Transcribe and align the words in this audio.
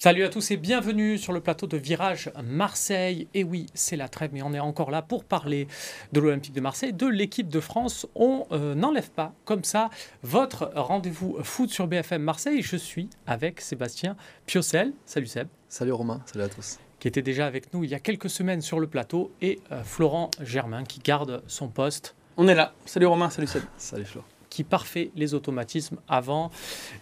Salut 0.00 0.22
à 0.22 0.28
tous 0.28 0.52
et 0.52 0.56
bienvenue 0.56 1.18
sur 1.18 1.32
le 1.32 1.40
plateau 1.40 1.66
de 1.66 1.76
Virage 1.76 2.30
Marseille. 2.44 3.26
Et 3.34 3.42
oui, 3.42 3.66
c'est 3.74 3.96
la 3.96 4.08
trêve, 4.08 4.30
mais 4.32 4.42
on 4.42 4.54
est 4.54 4.60
encore 4.60 4.92
là 4.92 5.02
pour 5.02 5.24
parler 5.24 5.66
de 6.12 6.20
l'Olympique 6.20 6.52
de 6.52 6.60
Marseille, 6.60 6.92
de 6.92 7.08
l'équipe 7.08 7.48
de 7.48 7.58
France. 7.58 8.06
On 8.14 8.46
euh, 8.52 8.76
n'enlève 8.76 9.10
pas 9.10 9.32
comme 9.44 9.64
ça 9.64 9.90
votre 10.22 10.70
rendez-vous 10.76 11.38
foot 11.42 11.70
sur 11.70 11.88
BFM 11.88 12.22
Marseille. 12.22 12.62
Je 12.62 12.76
suis 12.76 13.10
avec 13.26 13.60
Sébastien 13.60 14.14
Piocel. 14.46 14.92
Salut 15.04 15.26
Seb. 15.26 15.48
Salut 15.68 15.90
Romain, 15.90 16.22
salut 16.26 16.44
à 16.44 16.48
tous. 16.48 16.78
Qui 17.00 17.08
était 17.08 17.22
déjà 17.22 17.46
avec 17.46 17.74
nous 17.74 17.82
il 17.82 17.90
y 17.90 17.94
a 17.96 18.00
quelques 18.00 18.30
semaines 18.30 18.60
sur 18.60 18.78
le 18.78 18.86
plateau. 18.86 19.32
Et 19.42 19.58
euh, 19.72 19.82
Florent 19.82 20.30
Germain 20.40 20.84
qui 20.84 21.00
garde 21.00 21.42
son 21.48 21.66
poste. 21.66 22.14
On 22.36 22.46
est 22.46 22.54
là. 22.54 22.72
Salut 22.86 23.06
Romain, 23.06 23.30
salut 23.30 23.48
Seb. 23.48 23.64
Salut 23.76 24.04
Florent 24.04 24.28
qui 24.50 24.64
parfait 24.64 25.10
les 25.16 25.34
automatismes 25.34 25.98
avant 26.08 26.50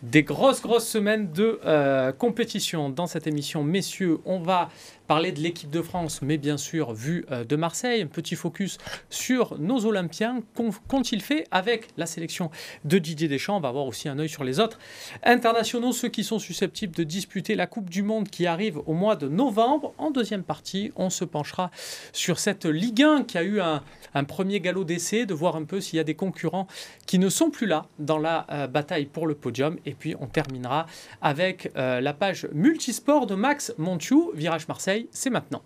des 0.02 0.22
grosses, 0.22 0.60
grosses 0.60 0.88
semaines 0.88 1.32
de 1.32 1.60
euh, 1.64 2.12
compétition. 2.12 2.90
Dans 2.90 3.06
cette 3.06 3.26
émission, 3.26 3.62
messieurs, 3.62 4.18
on 4.24 4.38
va 4.38 4.70
parler 5.06 5.32
de 5.32 5.40
l'équipe 5.40 5.70
de 5.70 5.82
France, 5.82 6.20
mais 6.22 6.36
bien 6.36 6.56
sûr, 6.56 6.92
vu 6.92 7.24
euh, 7.30 7.44
de 7.44 7.56
Marseille, 7.56 8.02
un 8.02 8.06
petit 8.06 8.34
focus 8.34 8.78
sur 9.10 9.58
nos 9.58 9.86
Olympiens. 9.86 10.42
Qu'ont-ils 10.88 11.22
fait 11.22 11.46
avec 11.50 11.88
la 11.96 12.06
sélection 12.06 12.50
de 12.84 12.98
Didier 12.98 13.28
Deschamps 13.28 13.56
On 13.56 13.60
va 13.60 13.68
avoir 13.68 13.86
aussi 13.86 14.08
un 14.08 14.18
œil 14.18 14.28
sur 14.28 14.44
les 14.44 14.60
autres 14.60 14.78
internationaux, 15.22 15.92
ceux 15.92 16.08
qui 16.08 16.24
sont 16.24 16.38
susceptibles 16.38 16.94
de 16.94 17.04
disputer 17.04 17.54
la 17.54 17.66
Coupe 17.66 17.90
du 17.90 18.02
Monde 18.02 18.28
qui 18.28 18.46
arrive 18.46 18.78
au 18.86 18.94
mois 18.94 19.16
de 19.16 19.28
novembre. 19.28 19.94
En 19.98 20.10
deuxième 20.10 20.42
partie, 20.42 20.92
on 20.96 21.10
se 21.10 21.24
penchera 21.24 21.70
sur 22.12 22.38
cette 22.38 22.66
Ligue 22.66 23.02
1 23.02 23.24
qui 23.24 23.38
a 23.38 23.42
eu 23.42 23.60
un, 23.60 23.82
premier 24.24 24.60
galop 24.60 24.84
d'essai, 24.84 25.26
de 25.26 25.34
voir 25.34 25.56
un 25.56 25.64
peu 25.64 25.80
s'il 25.80 25.98
y 25.98 26.00
a 26.00 26.04
des 26.04 26.14
concurrents 26.14 26.66
qui 27.06 27.18
ne 27.18 27.28
sont 27.28 27.50
plus 27.50 27.66
là 27.66 27.86
dans 27.98 28.18
la 28.18 28.46
euh, 28.50 28.66
bataille 28.66 29.06
pour 29.06 29.26
le 29.26 29.34
podium. 29.34 29.76
Et 29.84 29.94
puis, 29.94 30.14
on 30.20 30.26
terminera 30.26 30.86
avec 31.20 31.70
euh, 31.76 32.00
la 32.00 32.12
page 32.12 32.48
multisport 32.52 33.26
de 33.26 33.34
Max 33.34 33.74
Montiou, 33.78 34.32
Virage 34.34 34.66
Marseille 34.68 34.95
c'est 35.10 35.30
maintenant. 35.30 35.62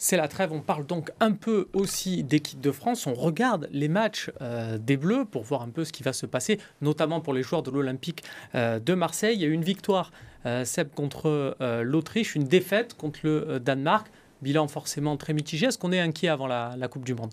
C'est 0.00 0.16
la 0.16 0.28
trêve, 0.28 0.52
on 0.52 0.60
parle 0.60 0.86
donc 0.86 1.10
un 1.18 1.32
peu 1.32 1.68
aussi 1.72 2.22
d'équipe 2.22 2.60
de 2.60 2.70
France, 2.70 3.08
on 3.08 3.14
regarde 3.14 3.68
les 3.72 3.88
matchs 3.88 4.30
euh, 4.40 4.78
des 4.78 4.96
Bleus 4.96 5.24
pour 5.24 5.42
voir 5.42 5.62
un 5.62 5.70
peu 5.70 5.84
ce 5.84 5.92
qui 5.92 6.04
va 6.04 6.12
se 6.12 6.24
passer, 6.24 6.60
notamment 6.80 7.20
pour 7.20 7.34
les 7.34 7.42
joueurs 7.42 7.64
de 7.64 7.70
l'Olympique 7.72 8.22
euh, 8.54 8.78
de 8.78 8.94
Marseille. 8.94 9.34
Il 9.34 9.42
y 9.42 9.44
a 9.44 9.48
eu 9.48 9.52
une 9.52 9.64
victoire, 9.64 10.12
euh, 10.46 10.64
Seb, 10.64 10.94
contre 10.94 11.56
l'Autriche, 11.82 12.36
une 12.36 12.44
défaite 12.44 12.94
contre 12.94 13.20
le 13.24 13.58
Danemark, 13.58 14.06
bilan 14.40 14.68
forcément 14.68 15.16
très 15.16 15.32
mitigé. 15.32 15.66
Est-ce 15.66 15.78
qu'on 15.78 15.92
est 15.92 16.00
inquiet 16.00 16.28
avant 16.28 16.46
la 16.46 16.88
Coupe 16.88 17.04
du 17.04 17.14
Monde? 17.14 17.32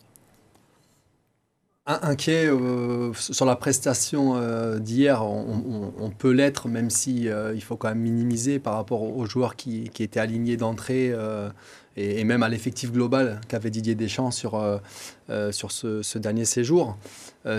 Inquiet 1.86 2.48
euh, 2.48 3.14
sur 3.14 3.46
la 3.46 3.56
prestation 3.56 4.36
euh, 4.36 4.80
d'hier, 4.80 5.24
on, 5.24 6.10
peut 6.18 6.32
l'être, 6.32 6.68
même 6.68 6.90
si 6.90 7.28
euh, 7.30 7.54
il 7.54 7.62
faut 7.62 7.78
quand 7.78 7.90
même 7.90 8.00
minimiser 8.00 8.60
par 8.60 8.76
rapport 8.76 9.04
aux 9.04 9.26
joueurs 9.26 9.56
qui, 9.56 9.92
étaient 10.00 10.20
alignés 10.20 10.58
d'entrée 10.58 11.14
et, 11.96 12.24
même 12.24 12.44
à 12.44 12.50
l'effectif 12.50 12.92
global 12.92 13.40
qu'avait 13.48 13.70
Didier 13.70 13.96
Deschamps 13.96 14.32
sur, 14.32 14.82
sur 15.52 15.72
ce, 15.72 16.18
dernier 16.18 16.46
séjour. 16.46 16.98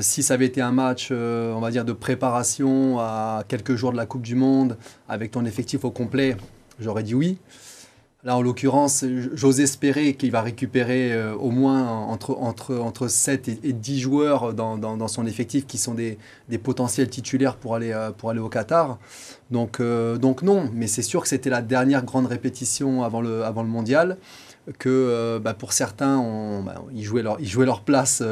si 0.00 0.22
ça 0.22 0.34
avait 0.34 0.46
été 0.46 0.60
un 0.60 0.72
match, 0.72 1.10
on 1.10 1.60
va 1.60 1.70
de 1.70 1.92
préparation 1.92 2.98
à 2.98 3.44
quelques 3.46 3.76
jours 3.76 3.92
de 3.92 3.96
la 3.96 4.06
Coupe 4.06 4.22
du 4.22 4.34
Monde, 4.34 4.76
avec 5.08 5.30
ton 5.30 5.44
effectif 5.44 5.84
au 5.84 5.90
complet, 5.90 6.36
j'aurais 6.80 7.02
dit 7.02 7.14
oui. 7.14 7.38
Là, 8.26 8.36
en 8.36 8.42
l'occurrence, 8.42 9.04
j'ose 9.34 9.60
espérer 9.60 10.14
qu'il 10.14 10.32
va 10.32 10.42
récupérer 10.42 11.12
euh, 11.12 11.36
au 11.36 11.52
moins 11.52 11.88
entre, 11.88 12.36
entre, 12.40 12.74
entre 12.74 13.06
7 13.06 13.46
et, 13.62 13.72
10 13.72 14.00
joueurs 14.00 14.52
dans, 14.52 14.76
dans, 14.76 15.06
son 15.06 15.26
effectif 15.26 15.64
qui 15.64 15.78
sont 15.78 15.94
des, 15.94 16.18
des 16.48 16.58
potentiels 16.58 17.08
titulaires 17.08 17.54
pour 17.54 17.76
aller, 17.76 17.92
euh, 17.92 18.10
pour 18.10 18.30
aller 18.30 18.40
au 18.40 18.48
Qatar. 18.48 18.98
Donc, 19.52 19.78
euh, 19.78 20.18
donc 20.18 20.42
non, 20.42 20.68
mais 20.74 20.88
c'est 20.88 21.02
sûr 21.02 21.22
que 21.22 21.28
c'était 21.28 21.50
la 21.50 21.62
dernière 21.62 22.04
grande 22.04 22.26
répétition 22.26 23.04
avant 23.04 23.20
le, 23.20 23.44
avant 23.44 23.62
le 23.62 23.68
mondial 23.68 24.16
que 24.80 25.38
bah, 25.38 25.54
pour 25.54 25.72
certains, 25.72 26.18
on, 26.18 26.64
bah, 26.64 26.82
ils, 26.92 27.04
jouaient 27.04 27.22
leur, 27.22 27.38
ils 27.38 27.46
jouaient 27.46 27.64
leur 27.64 27.82
place 27.82 28.24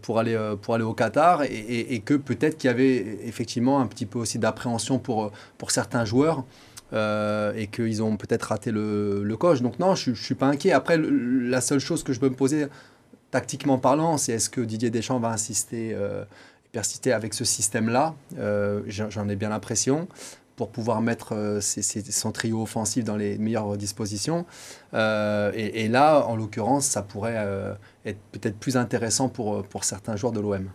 pour, 0.00 0.18
aller, 0.18 0.54
pour 0.62 0.74
aller 0.74 0.84
au 0.84 0.94
Qatar 0.94 1.42
et, 1.42 1.94
et 1.94 2.00
que 2.00 2.14
peut-être 2.14 2.56
qu'il 2.56 2.68
y 2.68 2.70
avait 2.70 3.18
effectivement 3.26 3.78
un 3.78 3.86
petit 3.86 4.06
peu 4.06 4.18
aussi 4.18 4.38
d'appréhension 4.38 4.98
pour, 4.98 5.30
pour 5.58 5.70
certains 5.70 6.06
joueurs. 6.06 6.46
Euh, 6.94 7.52
et 7.54 7.66
qu'ils 7.66 8.02
ont 8.02 8.16
peut-être 8.16 8.44
raté 8.44 8.70
le, 8.70 9.22
le, 9.22 9.36
coche. 9.36 9.60
Donc 9.60 9.78
non, 9.78 9.94
je 9.94 10.10
ne 10.10 10.14
suis 10.14 10.34
pas 10.34 10.46
inquiet. 10.46 10.72
Après, 10.72 10.96
la 10.96 11.60
seule 11.60 11.80
chose 11.80 12.02
que 12.02 12.14
je 12.14 12.20
peux 12.20 12.30
me 12.30 12.34
poser, 12.34 12.66
tactiquement 13.30 13.76
parlant, 13.76 14.16
c'est 14.16 14.32
est-ce 14.32 14.48
que 14.48 14.62
Didier 14.62 14.88
Deschamps 14.88 15.18
va 15.18 15.28
insister, 15.28 15.92
euh, 15.92 16.24
persister 16.72 17.12
avec 17.12 17.34
ce 17.34 17.44
système-là? 17.44 18.14
Euh, 18.38 18.80
J'en 18.86 19.28
ai 19.28 19.36
bien 19.36 19.50
l'impression 19.50 20.08
pour 20.56 20.70
pouvoir 20.70 21.02
mettre 21.02 21.60
son 21.60 22.32
trio 22.32 22.62
offensif 22.62 23.04
dans 23.04 23.16
les 23.16 23.36
meilleures 23.36 23.76
dispositions. 23.76 24.46
Et, 24.94 25.84
et, 25.84 25.88
là, 25.88 26.26
en 26.26 26.36
l'occurrence, 26.36 26.86
ça 26.86 27.02
pourrait 27.02 27.36
être 28.04 28.18
peut-être 28.32 28.56
plus 28.56 28.76
intéressant 28.76 29.28
pour, 29.28 29.62
pour 29.62 29.84
certains 29.84 30.16
joueurs 30.16 30.32
de 30.32 30.40
l'OM. 30.40 30.68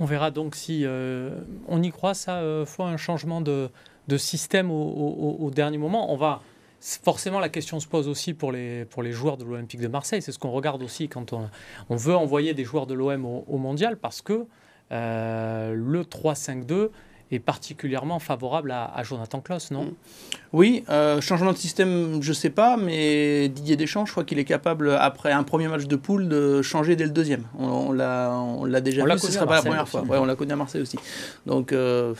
On 0.00 0.06
verra 0.06 0.32
donc 0.32 0.56
si 0.56 0.84
on 1.68 1.82
y 1.84 1.90
croit, 1.92 2.14
ça, 2.14 2.42
faut 2.66 2.82
un 2.82 2.96
changement 2.96 3.40
de, 3.40 3.70
de 4.08 4.16
système 4.16 4.70
au, 4.70 5.50
dernier 5.54 5.78
moment. 5.78 6.12
On 6.12 6.16
va 6.16 6.40
forcément 6.80 7.40
la 7.40 7.48
question 7.48 7.80
se 7.80 7.86
pose 7.86 8.08
aussi 8.08 8.34
pour 8.34 8.52
les, 8.52 8.84
pour 8.84 9.02
les 9.02 9.12
joueurs 9.12 9.36
de 9.36 9.44
l'Olympique 9.44 9.80
de 9.80 9.88
Marseille. 9.88 10.22
C'est 10.22 10.32
ce 10.32 10.38
qu'on 10.38 10.50
regarde 10.50 10.82
aussi 10.82 11.08
quand 11.08 11.32
on, 11.32 11.48
on, 11.88 11.96
veut 11.96 12.14
envoyer 12.14 12.54
des 12.54 12.64
joueurs 12.64 12.86
de 12.86 12.94
l'OM 12.94 13.24
au, 13.24 13.58
mondial 13.58 13.96
parce 13.96 14.22
que 14.22 14.46
euh, 14.92 15.74
le 15.74 16.02
3-5-2 16.02 16.90
est 17.32 17.40
particulièrement 17.40 18.20
favorable 18.20 18.70
à, 18.70 19.02
Jonathan 19.02 19.40
Klaus, 19.40 19.72
non? 19.72 19.94
Oui, 20.52 20.84
euh, 20.88 21.20
changement 21.20 21.52
de 21.52 21.56
système, 21.56 22.22
je 22.22 22.28
ne 22.28 22.34
sais 22.34 22.50
pas, 22.50 22.76
mais 22.76 23.48
Didier 23.48 23.76
Deschamps, 23.76 24.06
je 24.06 24.12
crois 24.12 24.22
qu'il 24.22 24.38
est 24.38 24.44
capable, 24.44 24.92
après 24.92 25.32
un 25.32 25.42
premier 25.42 25.66
match 25.66 25.86
de 25.86 25.96
poule, 25.96 26.28
de 26.28 26.62
changer 26.62 26.94
dès 26.94 27.04
le 27.04 27.10
deuxième. 27.10 27.42
On, 27.58 27.88
on 27.88 27.92
l'a 27.92 28.80
déjà 28.80 29.04
vu, 29.04 29.18
ce 29.18 29.26
ne 29.26 29.32
sera 29.32 29.46
pas 29.46 29.56
la 29.56 29.62
première 29.62 29.88
fois. 29.88 30.02
Ouais, 30.02 30.18
on 30.18 30.24
l'a 30.24 30.36
connu 30.36 30.52
à 30.52 30.56
Marseille 30.56 30.82
aussi. 30.82 30.98
Donc, 31.46 31.72
euh, 31.72 32.14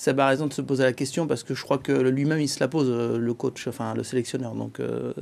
ça 0.00 0.14
a 0.16 0.28
raison 0.28 0.46
de 0.46 0.54
se 0.54 0.62
poser 0.62 0.82
la 0.82 0.94
question 0.94 1.26
parce 1.26 1.42
que 1.42 1.54
je 1.54 1.62
crois 1.62 1.76
que 1.76 1.92
lui-même 1.92 2.40
il 2.40 2.48
se 2.48 2.58
la 2.58 2.68
pose, 2.68 2.88
euh, 2.88 3.18
le 3.18 3.34
coach, 3.34 3.68
enfin 3.68 3.92
le 3.94 4.02
sélectionneur. 4.02 4.54
Donc 4.54 4.80
euh, 4.80 5.12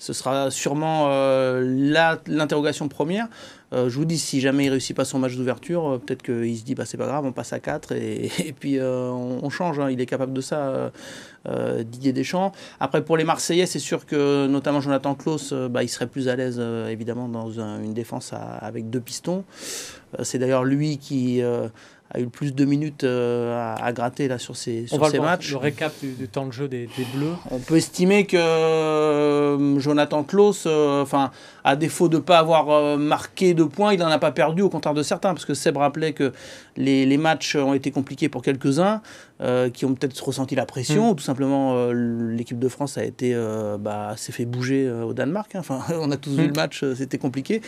ce 0.00 0.12
sera 0.12 0.50
sûrement 0.50 1.06
euh, 1.06 1.62
l'interrogation 2.26 2.88
première. 2.88 3.28
je 3.70 3.86
vous 3.88 4.04
dis, 4.04 4.18
si 4.18 4.40
jamais 4.40 4.64
il 4.64 4.70
réussit 4.70 4.96
pas 4.96 5.04
son 5.04 5.20
match 5.20 5.36
d'ouverture, 5.36 6.00
peut-être 6.04 6.24
qu'il 6.24 6.58
se 6.58 6.64
dit 6.64 6.74
bah, 6.74 6.84
c'est 6.84 6.96
pas 6.96 7.06
grave, 7.06 7.26
on 7.26 7.32
passe 7.32 7.52
à 7.52 7.60
4 7.60 7.92
et, 7.92 8.32
et 8.44 8.52
puis 8.52 8.80
on, 8.80 9.50
change. 9.50 9.78
Hein. 9.78 9.88
il 9.88 10.00
est 10.00 10.06
capable 10.06 10.32
de 10.32 10.40
ça, 10.40 10.90
Didier 11.84 12.12
Deschamps. 12.12 12.50
Après 12.80 13.04
pour 13.04 13.16
les 13.16 13.24
Marseillais, 13.24 13.66
c'est 13.66 13.78
sûr 13.78 14.04
que 14.04 14.48
notamment 14.48 14.80
Jonathan 14.80 15.14
Klaus, 15.14 15.52
bah, 15.52 15.84
il 15.84 15.88
serait 15.88 16.08
plus 16.08 16.28
à 16.28 16.34
l'aise 16.34 16.60
évidemment 16.90 17.28
dans 17.28 17.60
une 17.60 17.94
défense 17.94 18.32
avec 18.34 18.90
deux 18.90 19.00
pistons. 19.00 19.44
c'est 20.24 20.40
d'ailleurs 20.40 20.64
lui 20.64 20.98
qui 20.98 21.40
a 22.10 22.20
eu 22.20 22.24
le 22.24 22.30
plus 22.30 22.54
de 22.54 22.64
minutes 22.64 23.04
euh, 23.04 23.76
à, 23.78 23.92
gratter 23.92 24.28
là 24.28 24.38
sur 24.38 24.56
ces, 24.56 24.86
sur 24.86 25.06
ces 25.08 25.18
matchs. 25.18 25.50
Le 25.50 25.58
récap 25.58 25.92
du, 26.00 26.28
temps 26.28 26.46
de 26.46 26.52
jeu 26.52 26.66
des, 26.66 26.88
Bleus. 27.14 27.34
On 27.50 27.58
peut 27.58 27.76
estimer 27.76 28.24
que 28.24 28.36
euh, 28.36 29.78
Jonathan 29.78 30.22
Klaus, 30.22 30.64
euh, 30.66 31.04
à 31.64 31.76
défaut 31.76 32.08
de 32.08 32.16
ne 32.16 32.22
pas 32.22 32.38
avoir 32.38 32.96
marqué 32.96 33.52
de 33.52 33.64
points, 33.64 33.92
il 33.92 34.00
n'en 34.00 34.06
a 34.06 34.18
pas 34.18 34.32
perdu, 34.32 34.62
au 34.62 34.70
contraire 34.70 34.94
de 34.94 35.02
certains, 35.02 35.34
parce 35.34 35.44
que 35.44 35.54
Seb 35.54 35.76
rappelait 35.76 36.12
que 36.12 36.32
les, 36.76 37.04
les 37.04 37.18
matchs 37.18 37.56
ont 37.56 37.74
été 37.74 37.90
compliqués 37.90 38.28
pour 38.28 38.42
quelques-uns, 38.42 39.02
qui 39.72 39.84
ont 39.84 39.94
peut-être 39.94 40.20
ressenti 40.24 40.54
la 40.54 40.66
pression, 40.66 41.08
mm. 41.08 41.10
ou 41.10 41.14
tout 41.14 41.24
simplement 41.24 41.92
l'équipe 41.92 42.58
de 42.58 42.68
France 42.68 42.98
a 42.98 43.04
été, 43.04 43.34
bah, 43.78 44.14
s'est 44.16 44.32
fait 44.32 44.44
bouger 44.44 44.90
au 44.90 45.12
Danemark. 45.12 45.54
Hein. 45.54 45.60
Enfin, 45.60 45.82
on 46.00 46.10
a 46.10 46.16
tous 46.16 46.30
vu 46.30 46.44
mm. 46.44 46.46
le 46.48 46.52
match, 46.52 46.84
c'était 46.94 47.18
compliqué. 47.18 47.60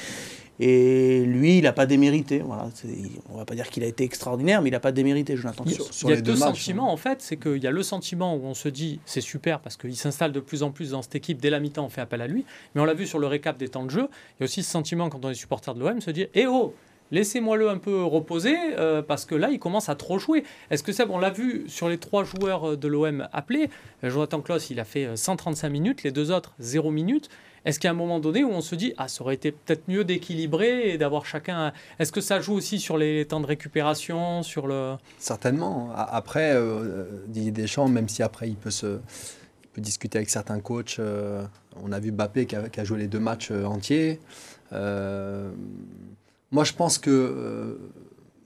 Et 0.63 1.25
lui, 1.25 1.57
il 1.57 1.63
n'a 1.63 1.73
pas 1.73 1.87
démérité. 1.87 2.41
Voilà, 2.45 2.69
on 3.31 3.39
va 3.39 3.47
pas 3.47 3.55
dire 3.55 3.71
qu'il 3.71 3.83
a 3.83 3.87
été 3.87 4.05
extraordinaire, 4.05 4.61
mais 4.61 4.69
il 4.69 4.73
n'a 4.73 4.81
pas 4.81 4.93
démérité, 4.93 5.35
Jonathan. 5.35 5.65
Il, 5.67 5.73
il 5.73 6.11
y 6.11 6.13
a 6.13 6.21
deux, 6.21 6.37
sentiments, 6.37 6.93
en 6.93 6.99
fait. 6.99 7.23
C'est 7.23 7.39
qu'il 7.39 7.63
y 7.63 7.67
a 7.67 7.71
le 7.71 7.83
sentiment 7.83 8.37
où 8.37 8.45
on 8.45 8.53
se 8.53 8.69
dit, 8.69 9.01
c'est 9.07 9.23
super, 9.23 9.61
parce 9.61 9.79
qu'il 9.79 9.97
s'installe 9.97 10.33
de 10.33 10.41
plus 10.41 10.63
en 10.63 10.71
plus 10.71 10.91
dans 10.91 11.01
cette 11.01 11.15
équipe. 11.15 11.41
Dès 11.41 11.49
la 11.49 11.61
mi-temps, 11.61 11.87
on 11.87 11.89
fait 11.89 12.03
appel 12.03 12.21
à 12.21 12.27
lui. 12.27 12.45
Mais 12.75 12.83
on 12.83 12.85
l'a 12.85 12.93
vu 12.93 13.07
sur 13.07 13.19
le 13.19 13.27
récap 13.27 13.57
des 13.57 13.69
temps 13.69 13.87
de 13.87 13.91
jeu. 13.91 14.09
Il 14.39 14.41
y 14.41 14.43
a 14.43 14.45
aussi 14.45 14.63
ce 14.63 14.71
sentiment, 14.71 15.09
quand 15.09 15.25
on 15.25 15.31
est 15.31 15.35
supporter 15.35 15.75
de 15.75 15.81
l'OM, 15.81 15.99
se 16.03 16.11
dire, 16.11 16.29
eh 16.35 16.47
oh 16.47 16.75
Laissez-moi-le 17.11 17.69
un 17.69 17.79
peu 17.79 18.03
reposer 18.03 18.57
euh, 18.79 19.03
parce 19.03 19.25
que 19.25 19.35
là, 19.35 19.51
il 19.51 19.59
commence 19.59 19.89
à 19.89 19.95
trop 19.95 20.19
jouer. 20.19 20.45
Est-ce 20.71 20.83
que 20.83 20.93
ça, 20.93 21.07
on 21.09 21.19
l'a 21.19 21.31
vu 21.31 21.65
sur 21.69 21.89
les 21.89 21.99
trois 21.99 22.25
joueurs 22.25 22.77
de 22.77 22.89
l'OM 22.89 23.29
appelés. 23.33 23.71
Jonathan 24.03 24.41
Kloss, 24.41 24.71
il 24.71 24.81
a 24.81 24.85
fait 24.85 25.17
135 25.17 25.67
euh, 25.67 25.71
minutes, 25.71 26.03
les 26.03 26.13
deux 26.13 26.31
autres 26.31 26.55
0 26.59 26.91
minutes. 26.91 27.29
Est-ce 27.65 27.79
qu'il 27.79 27.89
y 27.89 27.91
a 27.91 27.93
un 27.93 27.97
moment 27.97 28.21
donné 28.21 28.43
où 28.43 28.51
on 28.51 28.63
se 28.63 28.75
dit, 28.75 28.95
ah, 28.97 29.09
ça 29.09 29.23
aurait 29.23 29.35
été 29.35 29.53
peut-être 29.53 29.83
mieux 29.89 30.05
d'équilibrer 30.05 30.91
et 30.91 30.99
d'avoir 30.99 31.27
chacun. 31.27 31.73
Est-ce 31.99 32.13
que 32.13 32.21
ça 32.21 32.41
joue 32.41 32.55
aussi 32.55 32.81
sur 32.81 32.97
les 32.97 33.27
temps 33.27 33.41
de 33.41 33.47
récupération 33.47 34.43
sur 34.43 34.67
le... 34.67 34.95
Certainement. 35.19 35.91
Après, 35.95 36.53
euh, 36.55 37.05
Didier 37.27 37.51
Deschamps, 37.51 37.89
même 37.89 38.09
si 38.09 38.23
après 38.23 38.49
il 38.49 38.57
peut, 38.57 38.71
discuter 39.77 40.19
avec 40.19 40.31
certains 40.31 40.61
coachs, 40.61 40.97
euh, 40.99 41.45
on 41.83 41.93
a 41.93 42.01
vu 42.01 42.13
Bappé 42.13 42.47
qui 42.47 42.57
a, 42.57 42.85
joué 42.85 42.99
les 42.99 43.07
deux 43.07 43.21
matchs 43.21 43.51
euh, 43.51 43.65
entiers. 43.65 44.21
Moi, 46.51 46.65
je 46.65 46.73
pense 46.73 46.99
que 46.99 47.79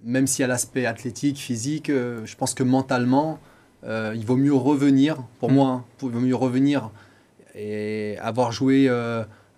même 0.02 0.26
s'il 0.26 0.42
y 0.42 0.44
a 0.44 0.48
l'aspect 0.48 0.86
athlétique, 0.86 1.38
physique, 1.38 1.88
je 1.88 2.36
pense 2.36 2.54
que 2.54 2.62
mentalement, 2.62 3.38
il 3.84 4.24
vaut 4.26 4.36
mieux 4.36 4.54
revenir, 4.54 5.22
pour 5.40 5.50
mm. 5.50 5.54
moi, 5.54 5.68
hein, 5.68 5.84
il 6.02 6.08
vaut 6.10 6.20
mieux 6.20 6.36
revenir 6.36 6.90
et 7.54 8.18
avoir 8.20 8.52
joué 8.52 8.88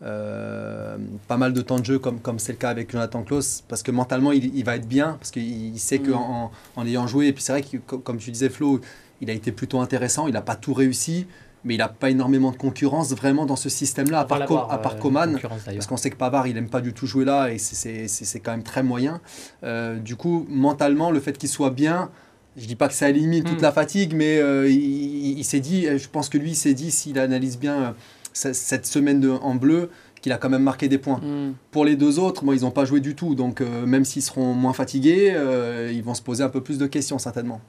euh, 0.02 0.98
pas 1.26 1.38
mal 1.38 1.54
de 1.54 1.62
temps 1.62 1.78
de 1.78 1.84
jeu 1.87 1.98
comme 1.98 2.20
comme 2.20 2.38
c'est 2.38 2.52
le 2.52 2.58
cas 2.58 2.69
avec 2.69 2.93
Jonathan 2.93 3.22
Klaus 3.22 3.64
parce 3.66 3.82
que 3.82 3.90
mentalement 3.90 4.31
il, 4.31 4.62
va 4.62 4.76
être 4.76 4.87
bien 4.87 5.16
parce 5.19 5.31
qu'il 5.31 5.78
sait 5.81 5.98
mm. 5.98 6.10
qu'en 6.10 6.50
en, 6.76 6.87
ayant 6.87 7.06
joué 7.06 7.28
et 7.28 7.32
puis 7.32 7.43
c'est 7.43 7.52
vrai 7.52 7.62
que 7.62 7.78
comme 7.78 8.19
tu 8.19 8.31
disais 8.31 8.50
Flo 8.50 8.82
il 9.22 9.31
a 9.31 9.32
été 9.32 9.52
plutôt 9.52 9.81
intéressant 9.81 10.26
il 10.26 10.34
n'a 10.34 10.43
pas 10.43 10.54
tout 10.54 10.75
réussi 10.75 11.26
mais 11.67 11.75
il 11.75 11.79
n'a 11.79 11.89
pas 11.89 12.11
énormément 12.11 12.53
de 12.53 12.57
concurrence 12.57 13.13
vraiment 13.13 13.45
dans 13.45 13.57
ce 13.57 13.69
système-là, 13.69 14.21
à 14.21 14.25
part, 14.25 14.73
à 14.73 14.81
part 14.81 14.99
Coman, 14.99 15.39
parce 15.41 15.87
qu'on 15.87 15.97
sait 15.97 16.11
que 16.11 16.17
Pavard, 16.17 16.47
il 16.47 16.55
n'aime 16.55 16.71
pas 16.71 16.81
du 16.81 16.93
tout 16.93 17.07
jouer 17.07 17.25
là, 17.25 17.51
et 17.51 17.59
c'est 17.59 18.41
quand 18.41 18.53
même 18.53 18.63
très 18.63 18.85
moyen. 18.85 19.21
Euh, 19.65 19.99
du 19.99 20.15
coup, 20.15 20.47
mentalement, 20.49 21.11
le 21.11 21.19
fait 21.19 21.37
qu'il 21.37 21.49
soit 21.49 21.71
bien, 21.71 22.11
je 22.57 22.67
dis 22.67 22.77
pas 22.77 22.87
que 22.89 22.95
ça 22.95 23.11
élimine 23.11 23.43
toute 23.43 23.59
mm. 23.59 23.63
la 23.63 23.73
fatigue, 23.73 24.15
mais 24.15 24.39
euh, 24.39 24.71
il, 24.71 25.39
il 25.39 25.45
s'est 25.45 25.61
dit, 25.61 25.87
je 25.99 26.09
pense 26.09 26.29
que 26.29 26.39
lui, 26.39 26.51
il 26.51 26.57
s'est 26.57 26.75
dit, 26.75 26.91
s'il 26.93 27.19
analyse 27.19 27.59
bien 27.59 27.95
cette 28.33 28.87
semaine 28.87 29.21
de, 29.21 29.31
en 29.31 29.55
bleu 29.55 29.91
qu'il 30.21 30.33
a 30.33 30.39
quand 30.39 30.49
même 30.49 30.63
marqué 30.63 30.89
des 30.89 30.99
points. 30.99 31.19
Mm. 31.19 31.55
Pour 31.71 31.85
les 31.85 31.97
deux 31.97 32.19
autres, 32.19 32.45
moi, 32.45 32.55
ils 32.55 32.63
n'ont 32.63 32.71
pas 32.71 32.85
joué 32.85 33.01
du 33.01 33.15
tout. 33.15 33.35
Donc, 33.35 33.61
euh, 33.61 33.87
même 33.87 34.05
s'ils 34.05 34.23
seront 34.23 34.55
moins 34.55 34.73
fatigués, 34.73 35.33
euh, 35.35 35.91
ils 35.93 36.03
vont 36.03 36.15
se 36.15 36.23
poser 36.23 36.43
un 36.43 36.49
peu 36.49 36.63
plus 36.63 36.79
de 36.79 36.87
questions, 36.87 37.19
certainement. 37.19 37.61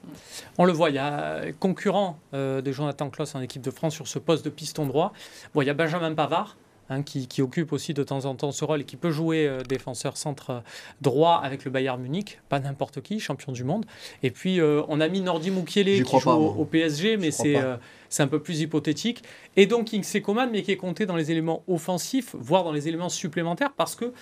On 0.58 0.64
le 0.64 0.72
voit, 0.72 0.90
il 0.90 0.96
y 0.96 0.98
a 0.98 1.52
concurrent 1.58 2.18
euh, 2.34 2.60
de 2.60 2.72
Jonathan 2.72 3.10
Kloss 3.10 3.34
en 3.34 3.40
équipe 3.40 3.62
de 3.62 3.70
France 3.70 3.94
sur 3.94 4.08
ce 4.08 4.18
poste 4.18 4.44
de 4.44 4.50
piston 4.50 4.86
droit. 4.86 5.12
Bon, 5.54 5.62
il 5.62 5.66
y 5.66 5.70
a 5.70 5.74
Benjamin 5.74 6.14
Pavard. 6.14 6.56
Hein, 6.90 7.02
qui, 7.02 7.42
occupe 7.42 7.74
aussi 7.74 7.92
de 7.92 8.02
temps 8.02 8.24
en 8.24 8.34
temps 8.34 8.50
ce 8.50 8.64
rôle 8.64 8.80
et 8.80 8.84
qui 8.84 8.96
peut 8.96 9.10
jouer 9.10 9.46
euh, 9.46 9.62
défenseur 9.62 10.16
centre 10.16 10.62
droit 11.02 11.38
avec 11.44 11.66
le 11.66 11.70
Bayern 11.70 12.00
Munich, 12.00 12.40
pas 12.48 12.60
n'importe 12.60 13.02
qui, 13.02 13.20
champion 13.20 13.52
du 13.52 13.62
monde. 13.62 13.84
Et 14.22 14.30
puis 14.30 14.58
euh, 14.58 14.82
on 14.88 14.98
a 15.02 15.08
mis 15.08 15.20
Nordi 15.20 15.50
Mukiele 15.50 16.02
qui 16.02 16.18
joue 16.18 16.30
au, 16.30 16.64
PSG, 16.64 17.18
mais 17.18 17.28
euh, 17.44 17.76
c'est 18.08 18.22
un 18.22 18.26
peu 18.26 18.40
plus 18.40 18.60
hypothétique. 18.60 19.22
Et 19.56 19.66
donc 19.66 19.88
Kingsley 19.88 20.22
Coman, 20.22 20.48
mais 20.50 20.62
qui 20.62 20.72
est 20.72 20.78
compté 20.78 21.04
dans 21.04 21.16
les 21.16 21.30
éléments 21.30 21.62
offensifs, 21.68 22.34
voire 22.38 22.64
dans 22.64 22.72
les 22.72 22.88
éléments 22.88 23.10
supplémentaires, 23.10 23.74
parce 23.76 23.94
que 23.94 24.14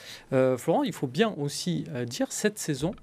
Florent, 0.57 0.83
il 0.83 0.93
faut 0.93 1.07
bien 1.07 1.35
aussi 1.39 1.85
dire 2.07 2.27
cette 2.31 2.59
saison, 2.59 2.97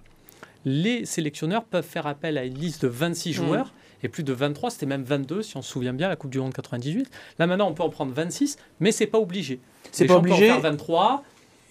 les 0.66 1.06
sélectionneurs 1.06 1.64
peuvent 1.64 1.88
faire 1.88 2.06
appel 2.06 2.38
à 2.38 2.44
une 2.44 2.58
liste 2.58 2.82
de 2.82 2.90
26 2.90 3.30
mmh. 3.30 3.34
joueurs 3.34 3.74
et 4.04 4.10
plus 4.10 4.24
de 4.24 4.34
23, 4.34 4.70
c'était 4.70 4.86
même 4.86 5.04
22 5.04 5.42
si 5.42 5.58
on 5.58 5.62
se 5.62 5.72
souvient 5.72 5.94
bien, 5.94 6.10
la 6.10 6.16
Coupe 6.16 6.30
du 6.32 6.40
Monde 6.40 6.54
98. 6.54 7.10
Là 7.40 7.48
maintenant, 7.48 7.70
on 7.70 7.74
peut 7.74 7.84
en 7.84 7.90
prendre 7.90 8.14
26, 8.14 8.58
mais 8.80 8.92
c'est 8.92 9.08
pas 9.08 9.18
obligé. 9.18 9.60
C'est 9.92 10.06
pas 10.06 10.18
obligé. 10.18 10.48
Faire 10.48 10.60
23. 10.60 11.24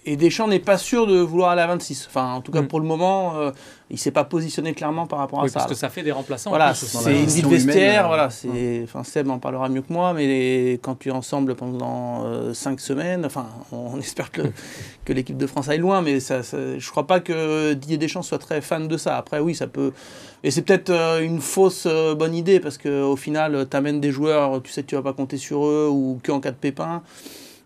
Et 0.05 0.17
Deschamps 0.17 0.47
n'est 0.47 0.59
pas 0.59 0.77
sûr 0.77 1.07
de 1.07 1.17
vouloir 1.19 1.51
aller 1.51 1.61
à 1.61 1.67
26. 1.67 2.07
Enfin, 2.07 2.33
en 2.33 2.41
tout 2.41 2.51
cas, 2.51 2.61
mm. 2.61 2.67
pour 2.67 2.81
le 2.81 2.85
moment, 2.85 3.37
euh, 3.37 3.51
il 3.89 3.93
ne 3.93 3.99
s'est 3.99 4.11
pas 4.11 4.25
positionné 4.25 4.73
clairement 4.73 5.07
par 5.07 5.19
rapport 5.19 5.41
à 5.41 5.47
ça. 5.47 5.59
Parce 5.59 5.71
que 5.71 5.77
ça 5.77 5.89
fait 5.89 6.03
des 6.03 6.11
remplaçants. 6.11 6.49
Voilà, 6.49 6.73
c'est 6.73 7.21
une 7.21 7.25
vie 7.25 7.41
de 7.41 7.47
vestiaire. 7.47 8.07
Voilà, 8.07 8.29
c'est, 8.29 8.81
enfin, 8.83 9.03
Seb 9.05 9.29
en 9.29 9.39
parlera 9.39 9.69
mieux 9.69 9.81
que 9.81 9.93
moi, 9.93 10.13
mais 10.13 10.73
quand 10.81 10.95
tu 10.95 11.09
es 11.09 11.11
ensemble 11.11 11.55
pendant 11.55 12.23
5 12.53 12.71
euh, 12.71 12.77
semaines, 12.77 13.25
enfin, 13.25 13.47
on, 13.71 13.97
espère 13.99 14.31
que, 14.31 14.41
que 15.05 15.13
l'équipe 15.13 15.37
de 15.37 15.47
France 15.47 15.69
aille 15.69 15.79
loin, 15.79 16.01
mais 16.01 16.19
ça, 16.19 16.41
je 16.41 16.75
ne 16.75 16.91
crois 16.91 17.07
pas 17.07 17.21
que 17.21 17.73
Didier 17.73 17.97
Deschamps 17.97 18.23
soit 18.23 18.39
très 18.39 18.59
fan 18.59 18.89
de 18.89 18.97
ça. 18.97 19.17
Après, 19.17 19.39
oui, 19.39 19.55
ça 19.55 19.67
peut. 19.67 19.93
Et 20.43 20.51
c'est 20.51 20.63
peut-être 20.63 20.89
euh, 20.89 21.21
une 21.21 21.39
fausse 21.39 21.87
bonne 22.17 22.35
idée, 22.35 22.59
parce 22.59 22.77
qu'au 22.77 23.15
final, 23.15 23.67
tu 23.69 23.77
amènes 23.77 24.01
des 24.01 24.11
joueurs, 24.11 24.61
tu 24.61 24.71
sais 24.71 24.83
que 24.83 24.87
tu 24.87 24.95
ne 24.95 24.99
vas 24.99 25.11
pas 25.11 25.15
compter 25.15 25.37
sur 25.37 25.65
eux, 25.65 25.87
ou 25.89 26.19
qu'en 26.25 26.41
cas 26.41 26.51
de 26.51 26.57
pépin. 26.57 27.03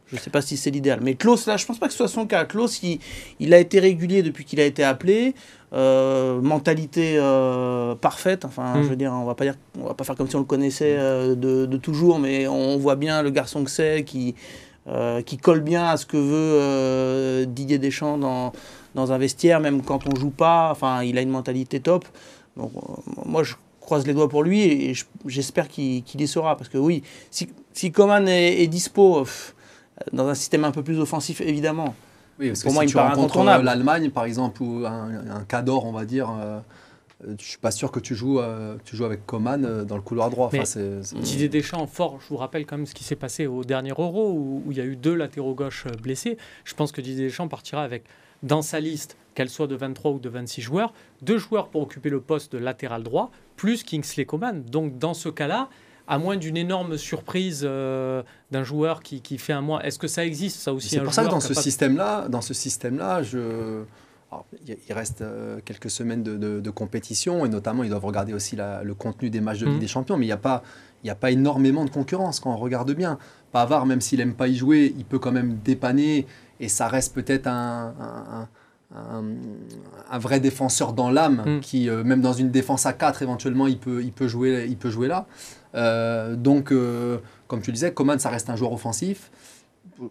Je 0.09 0.15
ne 0.15 0.21
sais 0.21 0.29
pas 0.29 0.41
si 0.41 0.55
c'est 0.55 0.71
l'idéal. 0.71 0.99
Mais 1.01 1.15
Klaus, 1.15 1.47
là, 1.47 1.57
je 1.57 1.63
ne 1.63 1.67
pense 1.67 1.79
pas 1.79 1.87
que 1.87 1.91
ce 1.91 1.97
soit 1.97 2.07
son 2.07 2.25
cas. 2.25 2.45
Klaus, 2.45 2.81
il, 2.81 2.99
il 3.39 3.53
a 3.53 3.59
été 3.59 3.79
régulier 3.79 4.23
depuis 4.23 4.45
qu'il 4.45 4.59
a 4.59 4.65
été 4.65 4.83
appelé. 4.83 5.35
Euh, 5.73 6.39
mentalité 6.39 7.17
euh, 7.17 7.93
parfaite. 7.95 8.45
Enfin, 8.45 8.77
hmm. 8.77 8.83
je 8.83 8.87
veux 8.87 8.95
dire, 8.95 9.11
on 9.11 9.25
va 9.25 9.35
pas 9.35 9.43
dire, 9.43 9.55
on 9.77 9.85
va 9.85 9.93
pas 9.93 10.05
faire 10.05 10.15
comme 10.15 10.29
si 10.29 10.35
on 10.37 10.39
le 10.39 10.45
connaissait 10.45 10.95
euh, 10.97 11.35
de, 11.35 11.65
de, 11.65 11.77
toujours, 11.77 12.19
mais 12.19 12.47
on 12.47 12.77
voit 12.77 12.95
bien 12.95 13.21
le 13.21 13.31
garçon 13.31 13.65
que 13.65 13.69
c'est, 13.69 14.03
qui, 14.05 14.35
qui 15.25 15.37
colle 15.37 15.59
bien 15.59 15.87
à 15.87 15.97
ce 15.97 16.05
que 16.05 16.15
veut 16.15 17.45
Didier 17.45 17.77
Deschamps 17.77 18.17
dans, 18.17 18.53
dans 18.95 19.11
un 19.11 19.17
vestiaire, 19.17 19.59
même 19.59 19.81
quand 19.81 20.07
on 20.07 20.17
joue 20.17 20.29
pas. 20.29 20.69
Enfin, 20.71 21.03
il 21.03 21.17
a 21.17 21.21
une 21.21 21.29
mentalité 21.29 21.81
top. 21.81 22.05
Donc, 22.55 22.71
moi, 23.25 23.43
je 23.43 23.55
croise 23.81 24.07
les 24.07 24.13
doigts 24.13 24.29
pour 24.29 24.43
lui 24.43 24.61
et, 24.61 24.93
j'espère 25.25 25.67
qu'il 25.67 26.03
y 26.17 26.27
sera. 26.27 26.55
Parce 26.55 26.69
que 26.69 26.77
oui, 26.77 27.03
si, 27.29 27.49
si 27.73 27.91
Coman 27.91 28.25
est, 28.29 28.67
dispo 28.67 29.25
dans 30.13 30.27
un 30.27 30.35
système 30.35 30.63
un 30.63 30.71
peu 30.71 30.83
plus 30.83 30.99
offensif, 30.99 31.41
évidemment. 31.41 31.95
Oui, 32.39 32.49
parce 32.49 32.61
Pour 32.61 32.71
que 32.71 32.73
moi, 32.75 32.83
si 32.83 32.89
il 32.89 32.91
tu 32.91 32.97
rencontres 32.97 33.43
l'Allemagne, 33.43 34.09
par 34.11 34.25
exemple, 34.25 34.61
ou 34.61 34.85
un, 34.85 35.09
un 35.29 35.43
Cador, 35.43 35.85
on 35.85 35.91
va 35.91 36.05
dire, 36.05 36.29
euh, 36.29 36.59
je 37.25 37.31
ne 37.31 37.37
suis 37.37 37.57
pas 37.57 37.71
sûr 37.71 37.91
que 37.91 37.99
tu 37.99 38.15
joues, 38.15 38.39
euh, 38.39 38.77
tu 38.85 38.95
joues 38.95 39.05
avec 39.05 39.25
Coman 39.25 39.65
euh, 39.65 39.83
dans 39.83 39.95
le 39.95 40.01
couloir 40.01 40.29
droit. 40.29 40.49
Mais 40.53 40.63
Didier 41.19 41.49
Deschamps, 41.49 41.87
fort, 41.87 42.19
je 42.21 42.27
vous 42.29 42.37
rappelle 42.37 42.65
quand 42.65 42.77
même 42.77 42.85
ce 42.85 42.93
qui 42.93 43.03
s'est 43.03 43.15
passé 43.15 43.47
au 43.47 43.63
dernier 43.63 43.91
Euro, 43.97 44.33
où, 44.33 44.63
il 44.69 44.77
y 44.77 44.81
a 44.81 44.85
eu 44.85 44.95
deux 44.95 45.15
latéraux 45.15 45.55
gauche 45.55 45.87
blessés. 46.01 46.37
Je 46.63 46.75
pense 46.75 46.91
que 46.91 47.01
Didier 47.01 47.25
Deschamps 47.25 47.47
partira 47.47 47.83
avec, 47.83 48.03
dans 48.43 48.61
sa 48.61 48.79
liste, 48.79 49.17
qu'elle 49.33 49.49
soit 49.49 49.67
de 49.67 49.75
23 49.75 50.11
ou 50.11 50.19
de 50.19 50.29
26 50.29 50.61
joueurs, 50.61 50.93
deux 51.21 51.37
joueurs 51.37 51.69
pour 51.69 51.81
occuper 51.81 52.09
le 52.09 52.21
poste 52.21 52.51
de 52.51 52.59
latéral 52.59 53.01
droit, 53.01 53.31
plus 53.55 53.83
Kingsley 53.83 54.25
Coman. 54.25 54.63
Donc 54.63 54.99
dans 54.99 55.15
ce 55.15 55.29
cas-là, 55.29 55.69
à 56.07 56.17
moins 56.17 56.37
d'une 56.37 56.57
énorme 56.57 56.97
surprise 56.97 57.61
euh, 57.63 58.23
d'un 58.51 58.63
joueur 58.63 59.03
qui, 59.03 59.21
qui, 59.21 59.37
fait 59.37 59.53
un 59.53 59.61
mois. 59.61 59.85
Est-ce 59.85 59.99
que 59.99 60.07
ça 60.07 60.25
existe 60.25 60.59
ça 60.59 60.73
aussi 60.73 60.89
C'est 60.89 61.01
pour 61.01 61.13
ça 61.13 61.25
que 61.25 61.29
dans 61.29 61.39
ce 61.39 61.53
système-là, 61.53 62.27
dans 62.29 62.41
ce 62.41 62.53
système-là, 62.53 63.23
je 63.23 63.83
il 64.67 64.93
reste 64.93 65.21
euh, 65.21 65.59
quelques 65.63 65.89
semaines 65.89 66.21
de, 66.21 66.59
de, 66.59 66.69
compétition 66.69 67.45
et 67.45 67.49
notamment 67.49 67.83
ils 67.83 67.89
doivent 67.89 68.03
regarder 68.03 68.33
aussi 68.33 68.57
le 68.57 68.93
contenu 68.93 69.29
des 69.29 69.39
matchs 69.39 69.59
de 69.59 69.65
Ligue 69.65 69.75
mmh. 69.75 69.79
des 69.79 69.87
Champions, 69.87 70.17
mais 70.17 70.25
il 70.25 70.29
n'y 70.29 70.33
a 70.33 70.37
pas 70.37 70.63
il 71.03 71.07
n'y 71.07 71.11
a 71.11 71.15
pas 71.15 71.31
énormément 71.31 71.85
de 71.85 71.89
concurrence 71.89 72.39
quand 72.39 72.51
on 72.51 72.57
regarde 72.57 72.91
bien. 72.91 73.19
Pavard, 73.51 73.85
même 73.85 74.01
s'il 74.01 74.19
n'aime 74.19 74.33
pas 74.33 74.47
y 74.47 74.55
jouer, 74.55 74.93
il 74.97 75.05
peut 75.05 75.19
quand 75.19 75.31
même 75.31 75.59
dépanner 75.63 76.25
et 76.59 76.67
ça 76.67 76.87
reste 76.87 77.13
peut-être 77.13 77.47
un, 77.47 77.93
un, 77.99 78.47
un, 80.09 80.19
vrai 80.19 80.39
défenseur 80.39 80.93
dans 80.93 81.09
l'âme 81.09 81.43
mmh. 81.45 81.59
qui, 81.59 81.89
euh, 81.89 82.03
même 82.03 82.21
dans 82.21 82.33
une 82.33 82.51
défense 82.51 82.85
à 82.85 82.93
4, 82.93 83.21
éventuellement, 83.21 83.67
il 83.67 83.77
peut, 83.77 84.01
il 84.03 84.11
peut, 84.11 84.27
jouer, 84.27 84.65
il 84.67 84.77
peut 84.77 84.89
jouer 84.89 85.07
là. 85.07 85.27
Euh, 85.77 86.35
donc, 86.35 86.71
euh, 86.71 87.19
comme 87.47 87.61
tu 87.61 87.71
disais, 87.71 87.93
Coman, 87.93 88.19
ça 88.19 88.29
reste 88.29 88.49
un 88.49 88.55
joueur 88.55 88.73
offensif. 88.73 89.31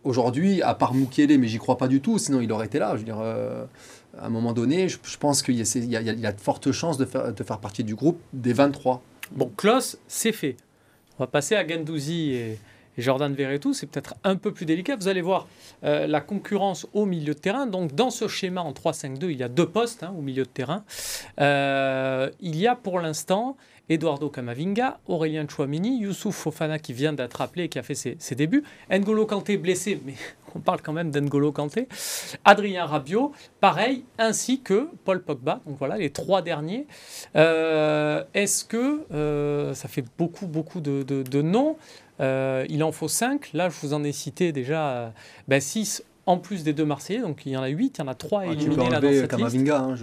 Aujourd'hui, 0.05 0.63
à 0.63 0.75
part 0.75 0.95
Mukele, 0.95 1.39
mais 1.39 1.49
j'y 1.49 1.59
crois 1.59 1.79
pas 1.79 1.89
du 1.89 2.01
tout, 2.01 2.19
sinon 2.19 2.41
il 2.41 2.51
aurait 2.53 2.67
été 2.67 2.79
là. 2.79 2.93
Je 2.93 2.99
veux 2.99 3.05
dire, 3.05 3.21
euh, 3.21 3.65
à 4.19 4.27
un 4.27 4.31
moment 4.31 4.53
donné, 4.53 4.89
je, 4.89 4.99
pense 5.19 5.43
qu'il 5.43 5.55
y, 5.57 5.97
a 5.97 6.33
de 6.33 6.41
fortes 6.41 6.73
chances 6.73 6.99
de 6.99 7.05
faire, 7.05 7.33
de 7.33 7.45
faire 7.45 7.59
partie 7.59 7.85
du 7.85 7.95
groupe 7.95 8.21
des 8.33 8.53
23. 8.53 9.03
Bon, 9.33 9.51
Klaus, 9.57 9.99
c'est 10.09 10.33
fait. 10.33 10.57
On 11.19 11.25
va 11.25 11.27
passer 11.29 11.55
à 11.57 11.67
Gendouzi 11.67 12.33
et, 12.33 12.59
Jordan 12.99 13.35
Verretou. 13.35 13.75
C'est 13.75 13.87
peut-être 13.87 14.15
un 14.25 14.37
peu 14.37 14.53
plus 14.53 14.65
délicat. 14.65 14.97
Vous 14.97 15.09
allez 15.09 15.21
voir 15.21 15.47
la 15.83 16.21
concurrence 16.23 16.87
au 16.95 17.05
milieu 17.05 17.35
de 17.35 17.39
terrain. 17.39 17.67
Donc, 17.67 17.95
dans 17.95 18.09
ce 18.09 18.27
schéma 18.27 18.63
en 18.63 18.73
3-5-2, 18.73 19.31
il 19.31 19.37
y 19.37 19.43
a 19.43 19.49
deux 19.49 19.69
postes 19.69 20.03
hein, 20.03 20.15
au 20.17 20.23
milieu 20.23 20.45
de 20.45 20.49
terrain. 20.49 20.83
il 21.39 22.57
y 22.57 22.67
a 22.67 22.75
pour 22.75 22.99
l'instant 23.01 23.59
Eduardo 23.89 24.29
Camavinga, 24.29 24.99
Aurélien 25.07 25.47
Chouamini, 25.49 26.01
Youssouf 26.01 26.35
Fofana 26.35 26.79
qui 26.79 26.93
vient 26.93 27.13
d'être 27.13 27.41
appelé 27.41 27.65
et 27.65 27.69
qui 27.69 27.79
a 27.79 27.83
fait 27.83 27.95
ses, 27.95 28.35
débuts, 28.35 28.65
N'Golo 28.91 29.27
Kanté 29.27 29.57
blessé, 29.57 30.01
mais 30.05 30.15
on 30.55 30.61
parle 30.61 30.83
quand 30.83 30.93
même 30.93 31.11
d'N'Golo 31.11 31.53
Kanté, 31.53 31.87
Adrien 32.45 32.87
Rabiot, 32.87 33.33
pareil, 33.61 34.05
ainsi 34.19 34.61
que 34.61 34.89
Paul 35.05 35.23
Pogba. 35.23 35.61
Donc 35.67 35.77
voilà, 35.79 35.97
les 35.97 36.11
trois 36.11 36.43
derniers. 36.43 36.87
Euh, 37.37 38.25
est-ce 38.35 38.65
que 38.65 39.05
euh, 39.13 39.75
ça 39.75 39.89
fait 39.89 40.05
beaucoup, 40.19 40.47
beaucoup 40.47 40.81
de, 40.81 41.43
noms 41.43 41.77
euh, 42.21 42.67
Il 42.69 42.83
en 42.83 42.93
faut 42.93 43.09
cinq. 43.09 43.51
Là, 43.53 43.69
je 43.69 43.77
vous 43.81 43.95
en 43.95 44.03
ai 44.03 44.13
cité 44.13 44.51
déjà 44.51 45.13
ben, 45.47 45.61
six 45.61 46.03
en 46.25 46.39
plus 46.39 46.65
des 46.65 46.73
deux 46.73 46.85
Marseillais. 46.85 47.21
Donc 47.21 47.47
il 47.47 47.53
y 47.53 47.57
en 47.57 47.63
a 47.63 47.69
huit, 47.69 47.99
il 47.99 48.01
y 48.01 48.05
en 48.05 48.09
a 48.09 48.15
trois 48.15 48.43
ah, 48.43 48.47
éliminés 48.47 48.91
là 48.91 49.01
dans 49.01 49.13
cette 49.13 49.31
Kamavinga, 49.31 49.79
hein, 49.79 49.95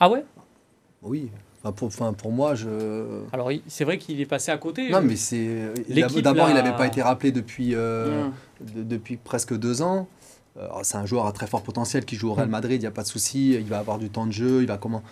Ah 0.00 0.10
ouais? 0.10 0.24
Oui, 1.02 1.30
pour, 1.62 1.88
enfin, 1.88 2.12
pour 2.12 2.30
moi, 2.30 2.54
je. 2.54 2.68
Alors, 3.32 3.50
c'est 3.66 3.84
vrai 3.84 3.98
qu'il 3.98 4.20
est 4.20 4.26
passé 4.26 4.50
à 4.50 4.58
côté. 4.58 4.90
Non, 4.90 5.00
mais 5.02 5.16
c'est. 5.16 5.72
D'abord, 6.22 6.48
il 6.48 6.54
n'avait 6.54 6.76
pas 6.76 6.86
été 6.86 7.02
rappelé 7.02 7.32
depuis, 7.32 7.74
euh, 7.74 8.28
depuis 8.60 9.16
presque 9.16 9.56
deux 9.56 9.82
ans. 9.82 10.08
C'est 10.82 10.96
un 10.96 11.06
joueur 11.06 11.26
à 11.26 11.32
très 11.32 11.46
fort 11.46 11.62
potentiel 11.62 12.04
qui 12.04 12.16
joue 12.16 12.30
au 12.30 12.34
Real 12.34 12.48
mm. 12.48 12.50
Madrid, 12.50 12.76
il 12.76 12.80
n'y 12.80 12.86
a 12.86 12.90
pas 12.90 13.02
de 13.02 13.08
souci. 13.08 13.52
Il 13.52 13.64
va 13.64 13.78
avoir 13.78 13.98
du 13.98 14.10
temps 14.10 14.26
de 14.26 14.32
jeu, 14.32 14.62
il 14.62 14.66
va 14.66 14.76
comment. 14.76 15.02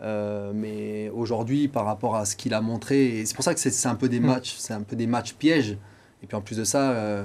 Euh, 0.00 0.52
mais 0.54 1.10
aujourd'hui, 1.10 1.68
par 1.68 1.84
rapport 1.84 2.16
à 2.16 2.24
ce 2.24 2.36
qu'il 2.36 2.54
a 2.54 2.60
montré, 2.60 3.22
c'est 3.26 3.34
pour 3.34 3.44
ça 3.44 3.54
que 3.54 3.60
c'est 3.60 3.88
un 3.88 3.94
peu 3.94 4.08
des 4.08 4.20
mm. 4.20 4.26
matchs, 4.26 4.54
c'est 4.58 4.72
un 4.72 4.82
peu 4.82 4.96
des 4.96 5.06
matchs 5.06 5.34
pièges. 5.34 5.76
Et 6.22 6.26
puis 6.26 6.36
en 6.36 6.40
plus 6.40 6.56
de 6.56 6.64
ça, 6.64 6.92
euh, 6.92 7.24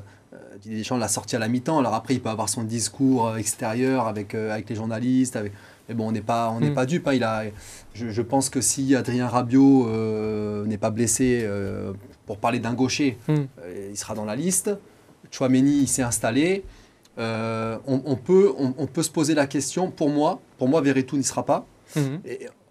Didier 0.61 0.79
Deschamps 0.79 0.97
l'a 0.97 1.07
sorti 1.07 1.35
à 1.35 1.39
la 1.39 1.47
mi-temps. 1.47 1.79
Alors 1.79 1.93
après, 1.93 2.15
il 2.15 2.21
peut 2.21 2.29
avoir 2.29 2.49
son 2.49 2.63
discours 2.63 3.37
extérieur 3.37 4.07
avec, 4.07 4.35
avec 4.35 4.69
les 4.69 4.75
journalistes, 4.75 5.37
avec, 5.37 5.53
mais 5.89 5.95
bon, 5.95 6.07
on 6.07 6.11
n'est 6.11 6.21
pas, 6.21 6.49
on 6.51 6.59
n'est 6.59 6.69
mm. 6.69 6.75
pas 6.75 6.85
dupe. 6.85 7.07
Hein. 7.07 7.13
Il 7.13 7.23
a, 7.23 7.43
je, 7.93 8.21
pense 8.21 8.49
que 8.49 8.61
si 8.61 8.95
Adrien 8.95 9.27
Rabiot 9.27 9.87
euh, 9.87 10.65
n'est 10.65 10.77
pas 10.77 10.91
blessé, 10.91 11.41
euh, 11.43 11.93
pour 12.25 12.37
parler 12.37 12.59
d'un 12.59 12.73
gaucher, 12.73 13.17
mm. 13.27 13.33
euh, 13.33 13.89
il 13.91 13.97
sera 13.97 14.13
dans 14.13 14.25
la 14.25 14.35
liste. 14.35 14.71
Chouameni, 15.31 15.81
il 15.81 15.87
s'est 15.87 16.03
installé. 16.03 16.63
On, 17.17 18.17
peut, 18.23 18.53
on, 18.57 18.87
peut 18.87 19.03
se 19.03 19.11
poser 19.11 19.35
la 19.35 19.45
question, 19.45 19.91
pour 19.91 20.09
moi, 20.09 20.39
pour 20.57 20.69
moi, 20.69 20.79
Verretou 20.79 21.17
n'y 21.17 21.23
sera 21.23 21.45
pas. 21.45 21.65
Mhm. 21.95 22.19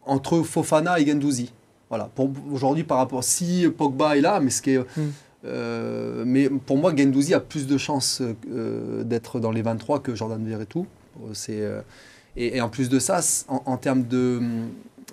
entre 0.07 0.43
Fofana 0.43 1.01
et 1.01 1.07
Gendouzi. 1.07 1.53
Voilà. 1.91 2.09
Pour 2.15 2.31
aujourd'hui, 2.53 2.85
par 2.85 2.99
rapport 2.99 3.25
si 3.25 3.67
Pogba 3.77 4.17
est 4.17 4.21
là, 4.21 4.41
mais 4.41 4.51
ce 4.51 4.63
qui 4.63 4.71
est, 4.71 4.81
euh, 5.45 6.25
mais 6.27 6.49
pour 6.49 6.79
moi, 6.79 6.95
Gendouzi 6.97 7.35
a 7.35 7.41
plus 7.41 7.67
de 7.67 7.79
chances 7.79 8.23
euh, 8.51 9.05
d'être 9.05 9.41
dans 9.41 9.53
les 9.53 9.63
23 9.63 10.01
que 10.01 10.15
Jordan 10.15 10.45
Verretou. 10.45 10.87
C'est 11.33 11.63
et, 12.39 12.57
et, 12.57 12.61
en 12.61 12.69
plus 12.69 12.89
de 12.89 12.99
ça, 12.99 13.21
en, 13.49 13.77
termes 13.77 14.07
de 14.07 14.41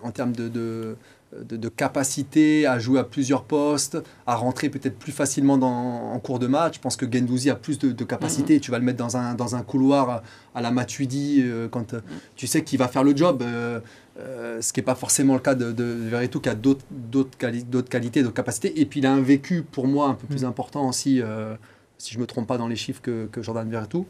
en 0.04 0.12
termes 0.12 0.34
de 0.34 0.96
de, 1.44 1.70
capacité 1.70 2.66
à 2.66 2.80
jouer 2.80 3.00
à 3.00 3.04
plusieurs 3.04 3.44
postes, 3.44 3.98
à 4.28 4.36
rentrer 4.36 4.70
peut-être 4.70 4.98
plus 4.98 5.12
facilement 5.12 5.58
dans, 5.58 5.68
en 6.14 6.20
cours 6.20 6.40
de 6.40 6.48
match. 6.48 6.76
Je 6.76 6.80
pense 6.80 6.96
que 6.96 7.06
Gendouzi 7.12 7.50
a 7.50 7.56
plus 7.56 7.80
de, 7.80 8.04
capacité. 8.04 8.58
Mm-hmm. 8.58 8.62
Tu 8.62 8.72
vas 8.72 8.80
le 8.80 8.86
mettre 8.86 8.98
dans 8.98 9.18
un, 9.18 9.36
dans 9.36 9.56
un 9.56 9.64
couloir 9.64 10.24
à, 10.54 10.62
la 10.62 10.72
Matuidi 10.72 11.42
euh, 11.44 11.68
quand 11.68 11.94
euh, 11.94 12.02
tu 12.36 12.48
sais 12.48 12.64
qu'il 12.64 12.80
va 12.80 12.88
faire 12.88 13.04
le 13.04 13.16
job. 13.16 13.44
Euh, 13.44 13.80
ce 14.62 14.72
qui 14.72 14.80
n'est 14.80 14.86
pas 14.86 14.96
forcément 14.96 15.34
le 15.34 15.42
cas 15.42 15.56
de, 15.56 15.74
de 15.74 15.84
Verretou, 15.84 16.40
qui 16.40 16.48
a 16.48 16.56
d'autres 16.56 16.86
quali 17.38 17.66
qualités, 17.90 18.24
d'autres 18.24 18.34
capacités. 18.34 18.80
Et 18.80 18.86
puis 18.86 19.02
il 19.02 19.06
a 19.06 19.12
un 19.12 19.22
vécu, 19.22 19.62
pour 19.64 19.88
moi, 19.88 20.08
un 20.08 20.14
peu 20.14 20.26
plus 20.28 20.44
mm. 20.44 20.48
important 20.48 20.88
aussi, 20.88 21.22
si 21.98 22.14
je 22.14 22.18
ne 22.18 22.22
me 22.22 22.28
trompe 22.28 22.48
pas 22.48 22.58
dans 22.58 22.68
les 22.68 22.76
chiffres 22.76 23.02
que, 23.02 23.28
que 23.32 23.42
Jordan 23.42 23.70
Verretou. 23.70 24.06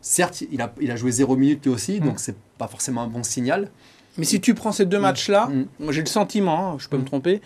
Certes, 0.00 0.42
il 0.50 0.60
a, 0.60 0.72
il 0.80 0.90
a 0.90 0.96
joué 0.96 1.10
zéro 1.10 1.36
minute 1.36 1.64
lui 1.64 1.72
aussi, 1.72 2.00
mm. 2.00 2.04
donc 2.04 2.20
c'est 2.20 2.36
pas 2.58 2.68
forcément 2.68 3.02
un 3.02 3.08
bon 3.08 3.22
signal. 3.22 3.70
Mais 4.16 4.24
si 4.24 4.40
tu 4.40 4.54
prends 4.54 4.72
ces 4.72 4.86
deux 4.86 4.98
mm. 4.98 5.02
matchs-là, 5.02 5.46
mm. 5.46 5.66
moi 5.80 5.92
j'ai 5.92 6.00
le 6.00 6.06
sentiment, 6.06 6.72
hein, 6.72 6.76
je 6.78 6.88
peux 6.88 6.96
me 6.96 7.02
mm. 7.02 7.06
tromper, 7.06 7.40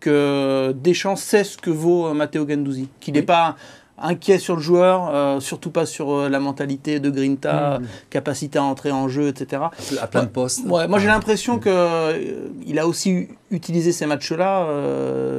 que 0.00 0.74
Deschamps 0.82 1.16
sait 1.16 1.44
ce 1.44 1.56
que 1.56 1.70
vaut 1.70 2.06
euh, 2.06 2.14
Matteo 2.14 2.44
Gandouzi. 2.44 2.88
Qu'il 3.00 3.14
n'est 3.14 3.22
pas 3.22 3.56
inquiet 3.98 4.38
sur 4.38 4.56
le 4.56 4.62
joueur, 4.62 5.14
euh, 5.14 5.40
surtout 5.40 5.70
pas 5.70 5.86
sur 5.86 6.12
euh, 6.12 6.28
la 6.28 6.40
mentalité 6.40 7.00
de 7.00 7.10
Grinta, 7.10 7.78
capacité 8.10 8.58
à 8.58 8.64
entrer 8.64 8.90
en 8.90 9.08
jeu, 9.08 9.28
etc. 9.28 9.62
À 10.00 10.06
plein 10.06 10.24
de 10.24 10.28
postes. 10.28 10.64
Ouais, 10.66 10.88
moi 10.88 10.98
j'ai 10.98 11.06
l'impression 11.08 11.58
qu'il 11.58 11.72
il 12.66 12.78
a 12.78 12.86
aussi 12.86 13.28
utilisé 13.50 13.92
ces 13.92 14.06
matchs-là, 14.06 14.66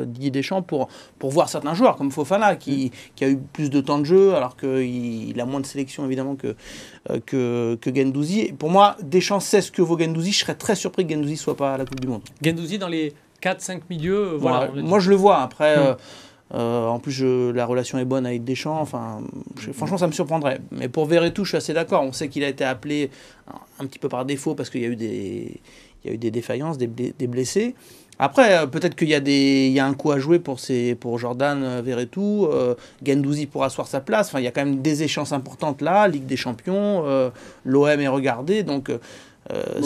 Didier 0.06 0.32
Deschamps, 0.32 0.62
pour, 0.62 0.88
pour 1.20 1.32
voir 1.32 1.50
certains 1.50 1.74
joueurs, 1.74 1.98
comme 1.98 2.12
Fofana, 2.12 2.56
qui, 2.56 2.92
qui 3.16 3.26
a 3.26 3.30
eu 3.30 3.38
plus 3.38 3.70
de 3.70 3.82
temps 3.82 4.00
de 4.00 4.06
jeu, 4.06 4.36
alors 4.36 4.56
qu'il 4.56 5.30
il 5.30 5.42
a 5.42 5.46
moins 5.46 5.60
de 5.60 5.66
sélection 5.66 6.06
évidemment 6.06 6.36
que, 6.36 6.56
euh, 7.10 7.20
que, 7.26 7.78
que 7.82 7.96
Gendouzi. 7.96 8.54
Pour 8.54 8.70
moi, 8.70 8.96
Deschamps 9.02 9.40
sait 9.40 9.62
ce 9.62 9.72
que 9.72 9.82
vaut 9.82 9.98
Gendouzi. 9.98 10.32
Je 10.32 10.40
serais 10.40 10.56
très 10.56 10.76
surpris 10.76 11.06
que 11.06 11.14
Gendouzi 11.14 11.38
soit 11.38 11.58
pas 11.58 11.74
à 11.74 11.78
la 11.78 11.86
Coupe 11.86 12.00
du 12.00 12.08
Monde. 12.08 12.22
Gendouzi 12.42 12.78
dans 12.78 12.88
les 12.88 13.14
4-5 13.42 13.82
milieux, 13.90 14.34
euh, 14.34 14.38
voilà. 14.38 14.70
moi, 14.76 15.00
je 15.00 15.10
le 15.10 15.16
vois. 15.16 15.42
Après, 15.42 15.78
hmm. 15.78 15.96
Euh, 16.54 16.88
en 16.88 17.00
plus, 17.00 17.24
la 17.24 17.66
relation 17.66 17.98
est 17.98 18.06
bonne 18.06 18.26
avec 18.26 18.44
Deschamps. 18.44 18.80
Enfin, 18.80 19.22
franchement, 19.74 19.98
ça 19.98 20.08
me 20.08 20.12
surprendrait. 20.12 20.60
Mais 20.72 20.90
pour 20.90 21.06
Verretou, 21.06 21.44
je 21.44 21.50
suis 21.50 21.58
assez 21.58 21.74
d'accord. 21.74 22.04
On 22.04 22.12
sait 22.12 22.28
qu'il 22.28 22.44
a 22.44 22.48
été 22.48 22.64
appelé 22.64 23.10
un, 23.80 23.86
petit 23.86 24.00
peu 24.00 24.10
par 24.10 24.26
défaut 24.26 24.54
parce 24.54 24.70
qu'il 24.70 24.82
y 24.82 24.86
a 24.86 24.90
eu 24.90 24.96
des, 24.96 25.60
y 26.06 26.10
a 26.10 26.14
eu 26.14 26.18
des 26.18 26.32
défaillances, 26.32 26.78
des, 26.78 27.28
blessés. 27.28 27.76
Après, 28.20 28.58
euh, 28.58 28.68
peut-être 28.68 28.96
qu'il 28.96 29.10
y, 29.10 29.16
a 29.16 29.20
des, 29.20 29.70
y 29.70 29.80
a 29.80 29.86
un 29.86 29.94
coup 29.94 30.12
à 30.12 30.20
jouer 30.20 30.40
pour, 30.40 30.60
ces, 30.60 30.96
pour 30.96 31.18
Jordan 31.18 31.62
euh, 31.64 31.82
Verretou. 31.84 32.46
Euh, 32.46 32.76
Gendouzi 33.06 33.48
pour 33.48 33.64
asseoir 33.64 33.88
sa 33.88 34.00
place. 34.00 34.28
Enfin, 34.28 34.40
il 34.40 34.44
y 34.44 34.48
a 34.48 34.52
quand 34.52 34.64
même 34.64 34.82
des 34.82 35.04
échéances 35.04 35.34
importantes 35.34 35.82
là. 35.82 36.08
Ligue 36.08 36.26
des 36.26 36.38
Champions, 36.38 37.04
l'OM 37.66 38.00
est 38.00 38.08
regardé. 38.08 38.64
Donc, 38.64 38.92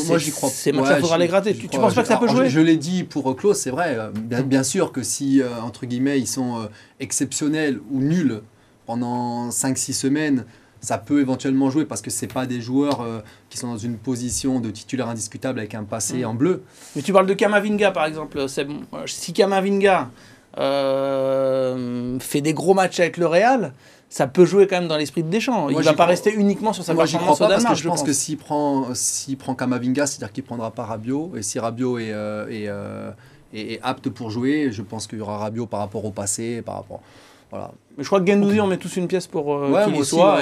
moi, 0.08 0.18
j'y 0.18 0.32
crois. 0.32 0.50
Ces 0.50 0.72
matchs 0.72 0.96
il 0.96 1.01
faudra 1.01 1.18
les 1.18 1.28
gratter. 1.28 1.54
Tu, 1.54 1.66
ne 1.66 1.72
penses 1.82 1.94
pas 1.94 2.01
que 2.01 2.08
ça 2.08 2.18
peut 2.18 2.28
jouer 2.28 2.50
Je, 2.50 2.60
l'ai 2.60 2.78
dit 2.78 3.04
pour 3.04 3.36
Klaus, 3.36 3.60
c'est 3.60 3.72
vrai. 3.72 3.98
Bien, 4.13 4.42
bien, 4.42 4.63
sûr 4.63 4.92
que 4.92 5.04
si, 5.04 5.42
entre 5.63 5.86
guillemets, 5.86 6.20
ils 6.20 6.28
sont 6.28 6.70
exceptionnels 7.00 7.80
ou 7.92 8.00
nuls 8.00 8.42
pendant 8.86 9.50
5-6 9.50 9.94
semaines, 9.94 10.46
ça 10.82 10.98
peut 10.98 11.20
éventuellement 11.22 11.70
jouer 11.70 11.86
parce 11.86 12.01
que 12.01 12.10
c'est 12.10 12.32
pas 12.32 12.46
des 12.46 12.62
joueurs 12.62 13.01
euh, 13.01 13.20
qui 13.50 13.58
sont 13.58 13.68
dans 13.68 13.78
une 13.78 13.98
position 13.98 14.60
de 14.60 14.72
titulaire 14.72 15.10
indiscutable 15.10 15.60
avec 15.60 15.75
un 15.75 15.84
passé 15.84 16.20
mm. 16.20 16.25
en 16.25 16.34
bleu. 16.34 16.63
Mais 16.96 17.01
tu 17.01 17.13
parles 17.13 17.28
de 17.28 17.34
Kamavinga 17.34 17.92
par 17.92 18.06
exemple. 18.06 18.46
Si 19.08 19.34
Kamavinga 19.34 20.10
euh, 20.58 22.20
fait 22.20 22.41
des 22.41 22.53
gros 22.53 22.74
matchs 22.74 23.00
avec 23.00 23.18
le 23.18 23.27
Real, 23.27 23.74
ça 24.10 24.27
peut 24.27 24.46
jouer 24.46 24.68
quand 24.68 24.79
même 24.79 24.88
dans 24.88 24.98
l'esprit 24.98 25.24
de 25.24 25.29
Deschamps. 25.29 25.70
Il 25.70 25.77
ne 25.77 25.84
va 25.84 25.94
pas 25.94 26.06
rester 26.06 26.34
uniquement 26.34 26.74
sur 26.74 26.84
sa 26.84 26.94
Moi, 26.94 27.03
performance 27.03 27.39
pas 27.39 27.48
parce 27.48 27.63
que 27.65 27.75
je, 27.75 27.88
pense, 27.88 28.03
que 28.03 28.13
s'il 28.13 28.38
prend, 28.38 28.88
s'il 28.94 29.38
prend 29.38 29.53
Kamavinga, 29.53 30.08
c'est-à-dire 30.08 30.34
qu'il 30.34 30.44
prendra 30.44 30.72
pas 30.72 30.86
Rabiot. 30.86 31.34
Et 31.36 31.44
si 31.44 31.60
Rabiot 31.60 32.00
est, 32.00 32.12
euh, 32.12 33.12
est, 33.53 33.79
apte 33.84 34.10
pour 34.10 34.32
jouer, 34.32 34.72
je 34.72 34.82
pense 34.82 35.06
qu'il 35.06 35.20
y 35.20 35.22
aura 35.22 35.38
Rabiot 35.38 35.68
par 35.68 35.82
rapport 35.82 36.03
au 36.06 36.12
passé, 36.12 36.62
par 36.63 36.75
rapport 36.75 37.01
voilà. 37.51 37.72
Mais 38.00 38.03
je 38.03 38.08
crois 38.08 38.22
que 38.22 38.27
Gendouzi, 38.32 38.62
on 38.62 38.68
met 38.68 38.77
tous 38.77 38.96
une 38.96 39.10
pièce 39.10 39.27
pour 39.27 39.53
euh, 39.53 39.84
qu'il 39.84 39.98
y 39.98 40.06
soit. 40.06 40.39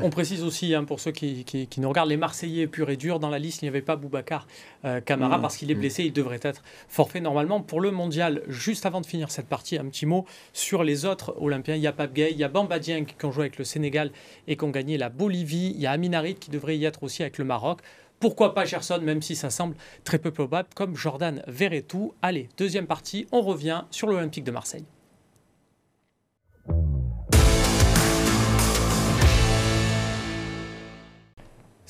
on, 0.00 0.08
précise, 0.10 0.44
aussi, 0.44 0.72
hein, 0.72 0.84
pour 0.84 1.00
ceux 1.00 1.10
qui, 1.10 1.42
qui, 1.42 1.80
nous 1.80 1.88
regardent, 1.88 2.10
les 2.10 2.16
Marseillais 2.16 2.68
purs 2.68 2.90
et 2.90 2.96
durs, 2.96 3.18
dans 3.18 3.28
la 3.28 3.40
liste, 3.40 3.62
il 3.62 3.64
n'y 3.64 3.70
avait 3.70 3.82
pas 3.82 3.96
Boubacar 3.96 4.46
euh, 4.84 5.00
Camara 5.00 5.38
mmh. 5.38 5.42
parce 5.42 5.56
qu'il 5.56 5.68
est 5.68 5.74
mmh. 5.74 5.80
blessé, 5.80 6.04
il 6.04 6.12
devrait 6.12 6.38
être 6.42 6.62
forfait 6.86 7.20
normalement 7.20 7.60
pour 7.60 7.80
le 7.80 7.90
mondial. 7.90 8.42
Juste 8.46 8.86
avant 8.86 9.00
de 9.00 9.06
finir 9.06 9.32
cette 9.32 9.48
partie, 9.48 9.78
un 9.78 9.86
petit 9.86 10.06
mot 10.06 10.26
sur 10.52 10.84
les 10.84 11.06
autres 11.06 11.34
Olympiens. 11.40 11.74
Il 11.74 11.82
y 11.82 11.88
a 11.88 11.92
Pape 11.92 12.12
Gay, 12.12 12.28
il 12.30 12.38
y 12.38 12.44
a 12.44 12.48
Bamba 12.48 12.78
Dieng 12.78 13.04
qui 13.04 13.26
ont 13.26 13.32
joué 13.32 13.46
avec 13.46 13.58
le 13.58 13.64
Sénégal 13.64 14.12
et 14.46 14.56
qui 14.56 14.62
ont 14.62 14.70
gagné 14.70 14.96
la 14.96 15.08
Bolivie. 15.08 15.72
Il 15.74 15.80
y 15.80 15.86
a 15.86 15.90
Aminarit 15.90 16.36
qui 16.36 16.52
devrait 16.52 16.78
y 16.78 16.84
être 16.84 17.02
aussi 17.02 17.22
avec 17.22 17.36
le 17.38 17.44
Maroc. 17.44 17.80
Pourquoi 18.20 18.54
pas 18.54 18.64
Gerson, 18.64 19.00
même 19.02 19.22
si 19.22 19.34
ça 19.34 19.50
semble 19.50 19.74
très 20.04 20.20
peu 20.20 20.30
probable, 20.30 20.68
comme 20.76 20.94
Jordan 20.94 21.42
Verretou. 21.48 22.14
Allez, 22.22 22.48
deuxième 22.56 22.86
partie, 22.86 23.26
on 23.32 23.40
revient 23.40 23.82
sur 23.90 24.06
l'Olympique 24.06 24.44
de 24.44 24.52
Marseille. 24.52 24.84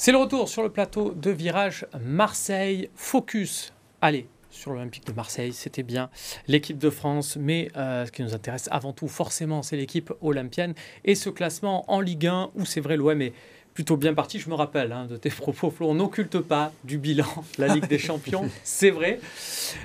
C'est 0.02 0.12
le 0.12 0.16
retour 0.16 0.48
sur 0.48 0.62
le 0.62 0.70
plateau 0.70 1.10
de 1.10 1.30
virage 1.30 1.86
Marseille 2.00 2.88
Focus. 2.94 3.74
Allez, 4.00 4.28
sur 4.48 4.72
l'Olympique 4.72 5.06
de 5.06 5.12
Marseille, 5.12 5.52
c'était 5.52 5.82
bien 5.82 6.08
l'équipe 6.48 6.78
de 6.78 6.88
France, 6.88 7.36
mais 7.38 7.68
euh, 7.76 8.06
ce 8.06 8.10
qui 8.10 8.22
nous 8.22 8.34
intéresse 8.34 8.66
avant 8.72 8.94
tout 8.94 9.08
forcément, 9.08 9.60
c'est 9.60 9.76
l'équipe 9.76 10.10
olympienne 10.22 10.72
et 11.04 11.14
ce 11.14 11.28
classement 11.28 11.84
en 11.92 12.00
Ligue 12.00 12.28
1 12.28 12.48
où 12.54 12.64
c'est 12.64 12.80
vrai 12.80 12.96
l'OM 12.96 13.20
est 13.20 13.34
plutôt 13.74 13.96
bien 13.96 14.14
parti. 14.14 14.38
Je 14.38 14.48
me 14.48 14.54
rappelle 14.54 14.92
hein, 14.92 15.06
de 15.06 15.16
tes 15.16 15.30
propos, 15.40 15.70
Flo. 15.70 15.88
On 15.88 15.94
n'occulte 15.94 16.38
pas 16.38 16.72
du 16.84 16.98
bilan 16.98 17.26
la 17.58 17.68
Ligue 17.68 17.86
des 17.88 17.98
Champions, 17.98 18.48
c'est 18.64 18.90
vrai. 18.90 19.20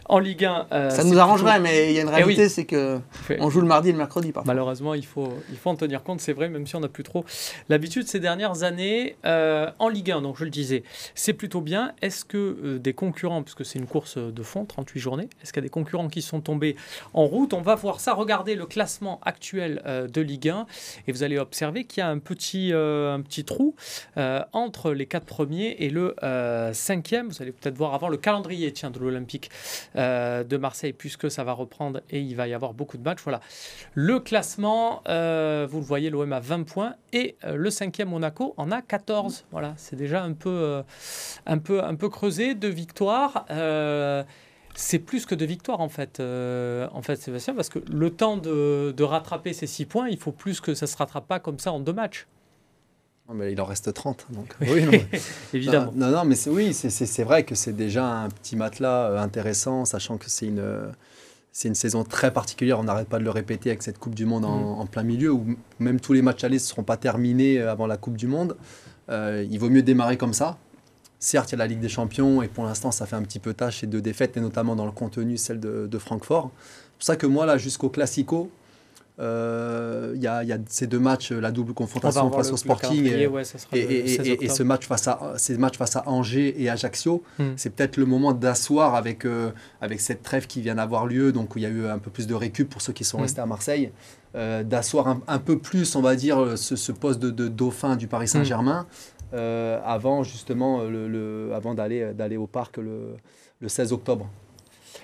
En 0.05 0.19
Ligue 0.19 0.45
1. 0.45 0.67
Euh, 0.71 0.89
ça 0.89 1.03
nous 1.03 1.17
arrangerait, 1.19 1.59
mais 1.59 1.91
il 1.91 1.95
y 1.95 1.99
a 1.99 2.01
une 2.01 2.09
eh 2.09 2.15
réalité, 2.15 2.49
c'est 2.49 2.65
que 2.65 2.99
on 3.39 3.49
joue 3.49 3.61
le 3.61 3.67
mardi 3.67 3.89
et 3.89 3.91
le 3.91 3.97
mercredi. 3.97 4.31
Parfois. 4.31 4.53
Malheureusement, 4.53 4.93
il 4.93 5.05
faut, 5.05 5.33
il 5.49 5.57
faut 5.57 5.69
en 5.69 5.75
tenir 5.75 6.03
compte, 6.03 6.21
c'est 6.21 6.33
vrai, 6.33 6.49
même 6.49 6.65
si 6.65 6.75
on 6.75 6.79
n'a 6.79 6.87
plus 6.87 7.03
trop 7.03 7.25
l'habitude 7.69 8.07
ces 8.07 8.19
dernières 8.19 8.63
années. 8.63 9.15
Euh, 9.25 9.69
en 9.79 9.89
Ligue 9.89 10.11
1, 10.11 10.21
donc 10.21 10.37
je 10.37 10.43
le 10.43 10.49
disais, 10.49 10.83
c'est 11.13 11.33
plutôt 11.33 11.61
bien. 11.61 11.93
Est-ce 12.01 12.25
que 12.25 12.37
euh, 12.37 12.79
des 12.79 12.93
concurrents, 12.93 13.43
puisque 13.43 13.65
c'est 13.65 13.79
une 13.79 13.87
course 13.87 14.17
de 14.17 14.43
fond, 14.43 14.65
38 14.65 14.99
journées, 14.99 15.29
est-ce 15.41 15.53
qu'il 15.53 15.61
y 15.61 15.65
a 15.65 15.67
des 15.67 15.69
concurrents 15.69 16.07
qui 16.07 16.21
sont 16.21 16.41
tombés 16.41 16.75
en 17.13 17.25
route? 17.25 17.53
On 17.53 17.61
va 17.61 17.75
voir 17.75 17.99
ça. 17.99 18.13
Regardez 18.13 18.55
le 18.55 18.65
classement 18.65 19.19
actuel 19.23 19.81
de 19.85 20.21
Ligue 20.21 20.49
1 20.49 20.65
et 21.07 21.11
vous 21.11 21.23
allez 21.23 21.37
observer 21.37 21.85
qu'il 21.85 22.01
y 22.01 22.03
a 22.03 22.09
un 22.09 22.19
petit, 22.19 22.71
un 22.73 23.21
petit 23.21 23.43
trou 23.43 23.74
euh, 24.17 24.43
entre 24.53 24.91
les 24.91 25.05
quatre 25.05 25.25
premiers 25.25 25.75
et 25.79 25.89
le 25.89 26.15
euh, 26.23 26.73
cinquième. 26.73 27.29
Vous 27.29 27.41
allez 27.41 27.51
peut-être 27.51 27.77
voir 27.77 27.93
avant 27.93 28.09
le 28.09 28.17
calendrier 28.17 28.71
tiens, 28.71 28.91
de 28.91 28.99
l'Olympique 28.99 29.49
euh, 29.95 30.43
de 30.43 30.57
Marseille, 30.57 30.93
puisque 30.93 31.29
ça 31.29 31.43
va 31.43 31.53
reprendre 31.53 32.01
et 32.09 32.19
il 32.19 32.35
va 32.35 32.47
y 32.47 32.53
avoir 32.53 32.73
beaucoup 32.73 32.97
de 32.97 33.03
matchs. 33.03 33.21
Voilà. 33.23 33.39
Le 33.93 34.19
classement, 34.19 35.01
vous 35.05 35.79
le 35.79 35.85
voyez, 35.85 36.09
l'OM 36.09 36.31
a 36.33 36.39
20 36.39 36.63
points 36.63 36.95
et 37.13 37.35
le 37.45 37.69
cinquième 37.69 38.09
Monaco 38.09 38.53
en 38.57 38.71
a 38.71 38.81
14. 38.81 39.45
Voilà, 39.51 39.73
c'est 39.77 39.95
déjà 39.95 40.23
un 40.23 40.33
peu, 40.33 40.83
un, 41.45 41.57
peu, 41.57 41.83
un 41.83 41.95
peu 41.95 42.09
creusé 42.09 42.55
de 42.55 42.67
victoires 42.67 43.45
c'est 44.77 44.99
plus 44.99 45.25
que 45.25 45.35
de 45.35 45.45
victoires 45.45 45.79
en 45.79 45.89
fait, 45.89 46.19
en 46.19 47.01
fait 47.01 47.15
Sébastien, 47.15 47.53
parce 47.55 47.69
que 47.69 47.79
le 47.91 48.09
temps 48.09 48.37
de, 48.37 48.93
de 48.95 49.03
rattraper 49.03 49.53
ces 49.53 49.67
six 49.67 49.85
points, 49.85 50.09
il 50.09 50.17
faut 50.17 50.33
plus 50.33 50.59
que 50.59 50.73
ça 50.73 50.85
se 50.87 50.97
rattrape 50.97 51.27
pas 51.27 51.39
comme 51.39 51.59
ça 51.59 51.71
en 51.71 51.79
deux 51.79 51.93
matchs 51.93 52.27
mais 53.33 53.51
il 53.51 53.59
en 53.59 53.65
reste 53.65 53.93
30. 53.93 54.27
Donc. 54.29 54.55
Oui, 54.61 54.83
évidemment. 55.53 55.91
Non, 55.95 56.11
non, 56.11 56.25
mais 56.25 56.35
oui, 56.47 56.73
c'est 56.73 57.23
vrai 57.23 57.43
que 57.43 57.55
c'est 57.55 57.73
déjà 57.73 58.05
un 58.05 58.29
petit 58.29 58.55
matelas 58.55 59.09
euh, 59.09 59.17
intéressant, 59.19 59.85
sachant 59.85 60.17
que 60.17 60.29
c'est 60.29 60.47
une, 60.47 60.63
c'est 61.55 61.69
une 61.69 61.75
saison 61.75 62.03
très 62.03 62.31
particulière. 62.31 62.81
On 62.81 62.83
n'arrête 62.83 63.07
pas 63.07 63.17
de 63.17 63.23
le 63.23 63.29
répéter 63.29 63.69
avec 63.69 63.81
cette 63.81 63.97
Coupe 63.97 64.13
du 64.13 64.25
Monde 64.25 64.43
en, 64.43 64.83
mm. 64.83 64.89
plein 64.89 65.03
milieu, 65.03 65.31
où 65.31 65.45
même 65.79 66.01
tous 66.01 66.11
les 66.11 66.21
matchs 66.21 66.43
allés 66.43 66.57
ne 66.57 66.59
seront 66.59 66.83
pas 66.83 66.97
terminés 66.97 67.59
euh, 67.59 67.71
avant 67.71 67.87
la 67.87 67.95
Coupe 67.95 68.17
du 68.17 68.27
Monde. 68.27 68.57
Euh, 69.07 69.47
il 69.49 69.57
vaut 69.57 69.69
mieux 69.69 69.81
démarrer 69.81 70.17
comme 70.17 70.33
ça. 70.33 70.57
Certes, 71.17 71.51
il 71.51 71.53
y 71.53 71.55
a 71.55 71.59
la 71.59 71.67
Ligue 71.67 71.79
des 71.79 71.87
Champions, 71.87 72.41
et 72.41 72.49
pour 72.49 72.65
l'instant, 72.65 72.91
ça 72.91 73.05
fait 73.05 73.15
un 73.15 73.21
petit 73.21 73.39
peu 73.39 73.53
tâche 73.53 73.85
et 73.85 73.87
deux 73.87 74.01
défaites, 74.01 74.35
et 74.35 74.41
notamment 74.41 74.75
dans 74.75 74.85
le 74.85 74.91
contenu, 74.91 75.37
celle 75.37 75.61
de, 75.61 75.87
de 75.87 75.97
Francfort. 75.97 76.51
C'est 76.57 76.97
pour 76.97 77.05
ça 77.05 77.15
que 77.15 77.25
moi, 77.25 77.45
là, 77.45 77.57
jusqu'au 77.57 77.87
Classico, 77.87 78.51
Euh, 79.17 80.11
il 80.15 80.21
y, 80.21 80.27
a, 80.27 80.43
y, 80.43 80.51
a 80.51 80.57
ces 80.67 80.87
deux 80.87 80.99
matchs, 80.99 81.31
la 81.31 81.51
double 81.51 81.73
confrontation 81.73 82.29
face 82.31 82.51
au 82.51 82.57
Sporting 82.57 83.05
et, 83.05 83.29
et, 83.71 84.49
ce 84.49 84.63
match 84.63 84.85
face 84.87 85.07
à, 85.07 85.33
ces 85.37 85.57
matchs 85.57 85.77
face 85.77 85.95
à 85.95 86.03
Angers 86.07 86.61
et 86.61 86.69
Ajaccio. 86.69 87.23
Hmm. 87.39 87.53
C'est 87.55 87.69
peut-être 87.69 87.95
le 87.95 88.05
moment 88.05 88.33
d'asseoir 88.33 88.93
avec, 88.95 89.25
euh, 89.25 89.51
avec 89.79 90.01
cette 90.01 90.21
trêve 90.21 90.47
qui 90.47 90.59
vient 90.59 90.75
d'avoir 90.75 91.05
lieu, 91.05 91.31
donc 91.31 91.55
où 91.55 91.59
il 91.59 91.61
y 91.61 91.65
a 91.65 91.69
eu 91.69 91.87
un 91.87 91.97
peu 91.97 92.11
plus 92.11 92.27
de 92.27 92.33
récup 92.33 92.69
pour 92.69 92.81
ceux 92.81 92.91
qui 92.91 93.05
sont 93.05 93.19
hmm. 93.19 93.21
restés 93.21 93.41
à 93.41 93.45
Marseille, 93.45 93.91
euh, 94.35 94.63
d'asseoir 94.63 95.17
un, 95.27 95.39
peu 95.39 95.59
plus, 95.59 95.95
on 95.95 96.01
va 96.01 96.15
dire, 96.15 96.57
ce, 96.57 96.91
poste 96.91 97.21
de, 97.21 97.47
dauphin 97.47 97.95
du 97.95 98.07
Paris 98.07 98.27
Saint-Germain. 98.27 98.85
Hmm. 99.31 99.37
avant 99.83 100.23
justement 100.23 100.83
le, 100.83 101.51
avant 101.53 101.73
d'aller 101.73 102.13
d'aller 102.13 102.37
au 102.37 102.47
parc 102.47 102.77
le, 102.77 103.15
le 103.59 103.67
16 103.67 103.91
octobre. 103.91 104.29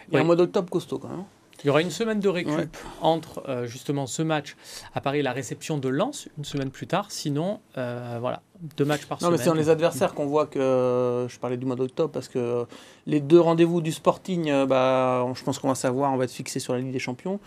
Il 0.07 0.13
y 0.13 0.17
a 0.17 0.21
un 0.21 0.23
mois 0.23 0.35
d'octobre 0.35 0.69
costaud 0.69 0.99
quand 0.99 1.09
même. 1.09 1.23
Il 1.63 1.67
y 1.67 1.69
aura 1.69 1.81
une 1.81 1.91
semaine 1.91 2.19
de 2.19 2.29
récup 2.29 2.77
entre 3.01 3.43
euh, 3.47 3.65
justement 3.65 4.07
ce 4.07 4.21
match 4.21 4.55
à 4.93 5.01
Paris 5.01 5.19
et 5.19 5.23
la 5.23 5.31
réception 5.31 5.77
de 5.77 5.89
Lens 5.89 6.27
une 6.37 6.45
semaine 6.45 6.71
plus 6.71 6.87
tard. 6.87 7.11
Sinon, 7.11 7.59
euh, 7.77 8.17
voilà, 8.19 8.41
deux 8.77 8.85
matchs 8.85 9.05
par 9.05 9.19
semaine. 9.19 9.31
Non, 9.31 9.37
mais 9.37 9.43
c'est 9.43 9.49
dans 9.49 9.55
les 9.55 9.69
adversaires 9.69 10.13
qu'on 10.13 10.25
voit 10.25 10.47
que. 10.47 11.27
Je 11.29 11.39
parlais 11.39 11.57
du 11.57 11.65
mois 11.65 11.75
d'octobre 11.75 12.11
parce 12.11 12.27
que 12.27 12.65
les 13.05 13.19
deux 13.19 13.39
rendez-vous 13.39 13.81
du 13.81 13.91
Sporting, 13.91 14.49
euh, 14.49 14.65
bah, 14.65 15.25
je 15.33 15.43
pense 15.43 15.59
qu'on 15.59 15.69
va 15.69 15.75
savoir, 15.75 16.11
on 16.13 16.17
va 16.17 16.23
être 16.23 16.31
fixé 16.31 16.59
sur 16.59 16.73
la 16.73 16.79
Ligue 16.79 16.91
des 16.91 16.99
Champions. 16.99 17.39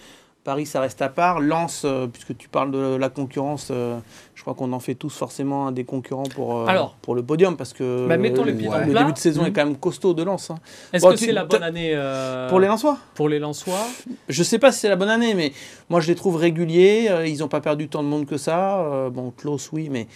Paris, 0.45 0.67
ça 0.67 0.81
reste 0.81 1.01
à 1.01 1.09
part. 1.09 1.41
Lens, 1.41 1.83
euh, 1.87 2.07
puisque 2.07 2.37
tu 2.37 2.49
parles 2.51 2.71
de 2.71 2.97
la 2.97 3.09
concurrence, 3.09 3.69
euh, 3.71 3.99
je 4.35 4.43
crois 4.43 4.53
qu'on 4.53 4.75
en 4.75 4.79
fait 4.79 4.95
tous 4.95 5.17
forcément 5.17 5.67
un 5.67 5.73
des 5.73 5.85
concurrents 5.85 6.29
pour, 6.35 6.69
euh, 6.69 6.83
pour 7.01 7.15
le 7.15 7.23
podium, 7.23 7.57
parce 7.57 7.73
que 7.73 8.07
bah, 8.07 8.19
mettons 8.19 8.45
le, 8.45 8.53
début 8.53 9.13
de 9.13 9.19
saison 9.19 9.47
est 9.47 9.53
quand 9.53 9.65
même 9.65 9.79
costaud 9.79 10.13
de 10.13 10.23
Lens. 10.23 10.51
Hein. 10.51 10.57
Est-ce 10.93 11.07
que 11.07 11.17
c'est 11.17 11.33
la 11.33 11.45
bonne 11.45 11.63
année 11.63 11.99
pour 12.51 12.61
les 12.61 12.69
Lensois? 12.69 12.99
Pour 13.15 13.31
les 13.31 13.39
Lensois? 13.39 13.87
Je 14.29 14.43
sais 14.43 14.59
pas 14.59 14.71
si 14.71 14.81
c'est 14.81 14.91
la 14.91 14.97
bonne 14.97 15.09
année, 15.09 15.33
mais 15.33 15.53
moi 15.89 16.01
je 16.01 16.09
les 16.09 16.15
trouve 16.15 16.37
réguliers. 16.37 17.11
ils 17.27 17.39
n'ont 17.39 17.49
pas 17.49 17.63
perdu 17.63 17.89
tant 17.89 18.03
de 18.03 18.09
monde 18.09 18.27
que 18.27 18.37
ça. 18.37 19.09
bon, 19.11 19.31
Klaus, 19.31 19.71
oui, 19.73 19.89
mais 19.91 20.07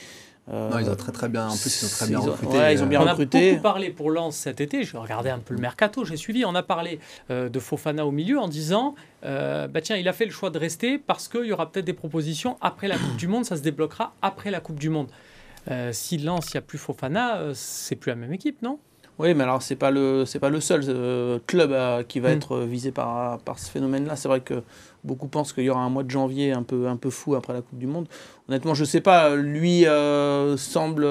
non, 0.51 0.79
ils 0.79 0.89
ont 0.89 0.97
très 0.97 1.13
très 1.13 1.29
bien. 1.29 1.49
En 1.49 1.57
plus, 1.57 1.83
ils 1.83 1.87
ont 1.87 1.91
très 1.91 2.07
bien 2.07 2.19
recruté. 2.19 2.73
ils 2.73 2.83
ont 2.83 2.87
bien 2.87 3.01
on 3.01 3.05
recruté. 3.05 3.49
a 3.49 3.51
beaucoup 3.53 3.63
parlé 3.63 3.91
pour 3.91 4.11
Lens 4.11 4.37
cet 4.37 4.61
été. 4.61 4.83
Je 4.85 4.97
regardais 4.97 5.31
un 5.31 5.39
peu 5.39 5.55
le 5.55 5.61
mercato, 5.61 6.05
j'ai 6.05 6.17
suivi. 6.17 6.45
On 6.45 6.55
a 6.55 6.63
parlé 6.63 7.01
euh, 7.31 7.49
de 7.49 7.59
Fofana 7.61 8.07
au 8.07 8.11
milieu 8.11 8.39
en 8.39 8.49
disant 8.49 8.95
euh, 9.25 9.69
bah 9.69 9.81
tiens, 9.81 9.97
il 9.97 10.09
a 10.09 10.13
fait 10.13 10.25
le 10.25 10.31
choix 10.31 10.51
de 10.51 10.59
rester 10.59 10.99
parce 10.99 11.29
qu'il 11.29 11.45
y 11.45 11.53
aura 11.53 11.71
peut-être 11.71 11.85
des 11.85 11.93
propositions 11.93 12.57
après 12.61 12.89
la 12.89 12.97
Coupe 12.97 13.17
du 13.17 13.29
Monde. 13.29 13.45
Ça 13.45 13.57
se 13.57 13.63
débloquera 13.63 14.15
après 14.23 14.51
la 14.51 14.61
Coupe 14.61 14.79
du 14.79 14.89
Monde. 14.89 15.09
Euh, 15.71 15.93
si 15.93 16.17
Lens, 16.19 16.47
il 16.53 16.57
n'y 16.57 16.59
a 16.59 16.63
plus 16.63 16.79
Fofana, 16.79 17.41
c'est 17.53 17.97
plus 17.97 18.11
la 18.11 18.17
même 18.17 18.33
équipe, 18.33 18.63
non? 18.63 18.79
Oui, 19.19 19.35
mais 19.35 19.45
alors 19.45 19.63
c'est 19.63 19.77
pas 19.77 19.91
le 19.91 20.25
c'est 20.25 20.39
pas 20.39 20.51
le 20.51 20.61
seul 20.61 21.41
club 21.47 21.75
qui 22.07 22.21
va 22.21 22.31
hmm. 22.31 22.37
être 22.37 22.59
visé 22.61 22.93
par, 22.93 23.39
par 23.39 23.59
ce 23.59 23.71
phénomène-là. 23.71 24.17
C'est 24.17 24.29
vrai 24.29 24.41
que 24.41 24.63
Beaucoup 25.05 25.29
pensent 25.29 25.53
qu'il 25.53 25.65
y 25.65 25.71
aura 25.71 25.81
un 25.81 25.91
mois 25.91 26.03
de 26.03 26.11
janvier 26.11 26.53
un 26.53 26.65
peu, 26.65 26.89
un 26.89 26.97
peu 26.97 27.11
fou 27.11 27.37
après 27.37 27.53
la 27.53 27.63
Coupe 27.63 27.79
du 27.79 27.87
Monde. 27.87 28.09
Honnêtement, 28.49 28.75
je 28.75 28.83
ne 28.83 28.87
sais 28.87 29.01
pas. 29.01 29.37
Lui 29.37 29.87
euh, 29.87 30.57
semble 30.57 31.07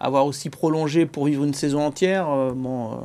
avoir 0.00 0.26
aussi 0.26 0.50
prolongé 0.50 1.06
pour 1.06 1.26
vivre 1.26 1.44
une 1.44 1.54
saison 1.54 1.86
entière. 1.86 2.28
Euh, 2.28 2.52
bon, 2.52 2.90
euh, 2.90 2.96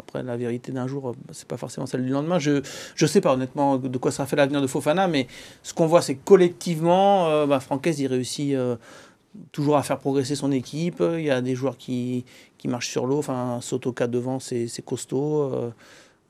après, 0.00 0.24
la 0.24 0.36
vérité 0.36 0.72
d'un 0.72 0.88
jour, 0.88 1.14
c'est 1.30 1.46
pas 1.46 1.56
forcément 1.56 1.86
celle 1.86 2.04
du 2.04 2.10
lendemain. 2.10 2.40
Je 2.40 2.62
ne 3.00 3.06
sais 3.06 3.20
pas 3.20 3.32
honnêtement 3.32 3.76
de 3.76 3.98
quoi 3.98 4.10
sera 4.10 4.26
fait 4.26 4.36
l'avenir 4.36 4.60
de 4.60 4.66
Fofana, 4.66 5.06
mais 5.06 5.28
ce 5.62 5.72
qu'on 5.72 5.86
voit, 5.86 6.02
c'est 6.02 6.16
que 6.16 6.24
collectivement, 6.24 7.46
bah, 7.46 7.60
Francaise, 7.60 8.00
il 8.00 8.08
réussit 8.08 8.56
toujours 9.52 9.76
à 9.76 9.82
faire 9.82 9.98
progresser 9.98 10.34
son 10.34 10.52
équipe. 10.52 11.02
Il 11.14 11.24
y 11.24 11.30
a 11.30 11.40
des 11.40 11.54
joueurs 11.54 11.76
qui, 11.76 12.24
qui 12.58 12.68
marchent 12.68 12.90
sur 12.90 13.06
l'eau. 13.06 13.18
Enfin, 13.18 13.58
Sotoka 13.60 14.06
devant, 14.06 14.38
c'est 14.40 14.84
costaud. 14.84 15.72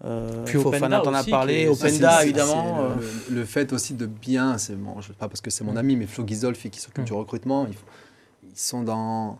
Euh, 0.04 0.44
Puis 0.46 0.58
Fofana 0.58 1.00
t'en 1.00 1.12
a 1.12 1.24
parlé, 1.24 1.68
Openda 1.68 2.24
évidemment. 2.24 2.80
Euh. 2.80 2.94
Le, 3.30 3.44
fait 3.44 3.72
aussi 3.72 3.94
de 3.94 4.06
bien, 4.06 4.56
c'est 4.56 4.76
bon, 4.76 5.00
je 5.00 5.12
pas 5.12 5.28
parce 5.28 5.40
que 5.40 5.50
c'est 5.50 5.64
mon 5.64 5.76
ami, 5.76 5.96
mais 5.96 6.06
Flo 6.06 6.24
Ghisolfi 6.24 6.70
qui 6.70 6.80
s'occupe 6.80 7.02
mm. 7.02 7.06
du 7.06 7.12
recrutement, 7.12 7.66
ils, 7.66 7.76
ils 8.50 8.58
sont 8.58 8.82
dans 8.82 9.38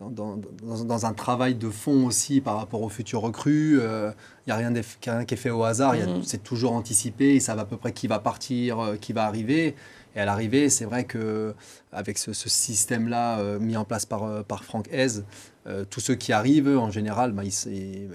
dans, 0.00 0.36
dans, 0.62 0.84
dans, 0.84 1.06
un 1.06 1.12
travail 1.12 1.54
de 1.54 1.68
fond 1.68 2.06
aussi 2.06 2.40
par 2.40 2.56
rapport 2.56 2.80
aux 2.80 2.88
futurs 2.88 3.20
recrues. 3.20 3.74
Il 3.74 3.80
euh, 3.80 4.10
n'y 4.46 4.52
a 4.52 4.56
rien, 4.56 4.72
rien, 5.04 5.24
qui 5.26 5.34
est 5.34 5.36
fait 5.36 5.50
au 5.50 5.62
hasard, 5.62 5.94
mm. 5.94 6.22
c'est 6.24 6.42
toujours 6.42 6.72
anticipé, 6.72 7.34
ils 7.34 7.42
savent 7.42 7.58
à 7.58 7.66
peu 7.66 7.76
près 7.76 7.92
qui 7.92 8.06
va 8.06 8.18
partir, 8.18 8.80
euh, 8.80 8.96
qui 8.96 9.12
va 9.12 9.26
arriver. 9.26 9.76
Et 10.16 10.20
à 10.20 10.24
l'arrivée, 10.24 10.68
c'est 10.70 10.84
vrai 10.84 11.04
que 11.04 11.54
avec 11.92 12.18
ce, 12.18 12.32
ce 12.32 12.48
système-là 12.48 13.38
euh, 13.38 13.58
mis 13.58 13.76
en 13.76 13.84
place 13.84 14.06
par, 14.06 14.44
par 14.44 14.64
Franck 14.64 14.88
Hez, 14.90 15.22
euh, 15.66 15.84
tous 15.88 16.00
ceux 16.00 16.14
qui 16.14 16.32
arrivent, 16.32 16.76
en 16.78 16.90
général, 16.90 17.32
bah, 17.32 17.42
ils, 17.44 17.52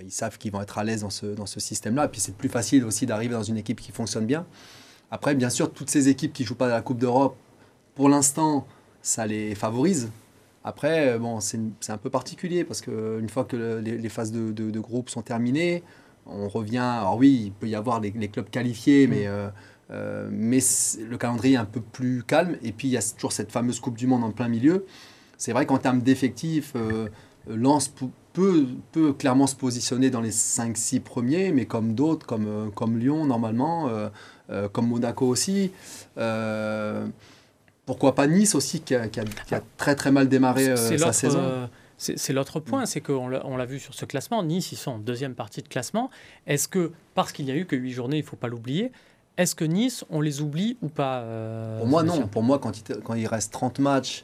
ils, 0.03 0.11
savent 0.11 0.37
qu'ils 0.37 0.51
vont 0.51 0.61
être 0.61 0.77
à 0.77 0.83
l'aise 0.83 1.01
dans 1.01 1.09
ce, 1.09 1.27
dans 1.27 1.45
ce 1.45 1.59
système-là. 1.59 2.05
Et 2.05 2.07
puis 2.07 2.19
c'est 2.19 2.35
plus 2.35 2.49
facile 2.49 2.83
aussi 2.83 3.05
d'arriver 3.05 3.33
dans 3.33 3.43
une 3.43 3.57
équipe 3.57 3.79
qui 3.79 3.91
fonctionne 3.91 4.25
bien. 4.25 4.45
Après, 5.11 5.35
bien 5.35 5.49
sûr, 5.49 5.71
toutes 5.71 5.89
ces 5.89 6.09
équipes 6.09 6.33
qui 6.33 6.43
ne 6.43 6.47
jouent 6.47 6.55
pas 6.55 6.65
à 6.65 6.69
la 6.69 6.81
Coupe 6.81 6.97
d'Europe, 6.97 7.37
pour 7.93 8.09
l'instant, 8.09 8.65
ça 9.01 9.27
les 9.27 9.53
favorise. 9.53 10.09
Après, 10.63 11.09
euh, 11.09 11.19
bon, 11.19 11.39
c'est 11.39 11.59
un 11.89 11.97
peu 11.97 12.09
particulier 12.09 12.63
parce 12.63 12.81
qu'une 12.81 13.29
fois 13.29 13.45
que 13.45 13.79
les, 13.83 14.09
phases 14.09 14.31
de, 14.31 14.51
de, 14.51 14.79
groupe 14.79 15.09
sont 15.09 15.21
terminées, 15.21 15.83
on 16.25 16.49
revient. 16.49 16.79
Alors 16.79 17.17
oui, 17.17 17.43
il 17.45 17.51
peut 17.51 17.67
y 17.67 17.75
avoir 17.75 17.99
les, 17.99 18.11
clubs 18.11 18.49
qualifiés, 18.49 19.05
mais, 19.05 19.27
mm. 19.27 19.51
Euh, 19.91 20.29
mais 20.31 20.59
le 20.99 21.17
calendrier 21.17 21.55
est 21.55 21.59
un 21.59 21.65
peu 21.65 21.81
plus 21.81 22.23
calme. 22.23 22.57
Et 22.63 22.71
puis 22.71 22.87
il 22.87 22.91
y 22.91 22.97
a 22.97 23.13
toujours 23.15 23.31
cette 23.31 23.51
fameuse 23.51 23.79
Coupe 23.79 23.97
du 23.97 24.07
Monde 24.07 24.23
en 24.23 24.31
plein 24.31 24.47
milieu. 24.47 24.85
C'est 25.37 25.51
vrai 25.51 25.65
qu'en 25.65 25.77
termes 25.77 26.01
d'effectifs, 26.01 26.73
Lens 27.47 27.93
peut, 28.35 28.67
peut, 28.91 29.13
clairement 29.13 29.47
se 29.47 29.55
positionner 29.55 30.09
dans 30.09 30.21
les 30.21 30.31
5-6 30.31 31.01
premiers, 31.01 31.51
mais 31.51 31.65
comme 31.65 31.93
d'autres, 31.93 32.25
comme, 32.25 32.47
euh, 32.47 32.69
comme 32.69 32.97
Lyon 32.97 33.25
normalement, 33.25 33.87
euh, 33.87 34.09
euh, 34.49 34.67
comme 34.69 34.87
Monaco 34.87 35.25
aussi. 35.27 35.71
pourquoi 37.85 38.15
pas 38.15 38.27
Nice 38.27 38.55
aussi, 38.55 38.81
qui 38.81 38.95
a, 38.95 39.07
qui 39.07 39.19
a, 39.19 39.61
très 39.77 39.95
très 39.95 40.11
mal 40.11 40.27
démarré 40.27 40.75
sa 40.75 41.13
saison 41.13 41.69
c'est 41.97 42.33
l'autre 42.33 42.59
point, 42.59 42.85
c'est 42.85 42.99
qu'on 42.99 43.29
l'a 43.29 43.65
vu 43.65 43.79
sur 43.79 43.93
ce 43.93 44.03
classement. 44.03 44.43
Nice, 44.43 44.73
ils 44.73 44.75
sont 44.75 44.91
en 44.91 44.99
deuxième 44.99 45.33
partie 45.33 45.61
de 45.61 45.69
classement. 45.69 46.09
Est-ce 46.45 46.67
que, 46.67 46.91
parce 47.13 47.31
qu'il 47.31 47.45
n'y 47.45 47.51
a 47.51 47.55
eu 47.55 47.65
que 47.65 47.77
8 47.77 47.91
journées, 47.93 48.17
il 48.17 48.23
ne 48.23 48.27
faut 48.27 48.35
pas 48.35 48.49
l'oublier, 48.49 48.91
est-ce 49.37 49.55
que 49.55 49.65
Nice, 49.65 50.05
on 50.09 50.21
les 50.21 50.41
oublie 50.41 50.77
ou 50.81 50.87
pas 50.87 51.23
Pour 51.77 51.87
moi, 51.87 52.03
non. 52.03 52.27
Pour 52.27 52.43
moi, 52.43 52.59
quand 52.59 52.77
il, 52.77 53.01
quand 53.03 53.13
il 53.15 53.27
reste 53.27 53.51
30 53.51 53.79
matchs 53.79 54.23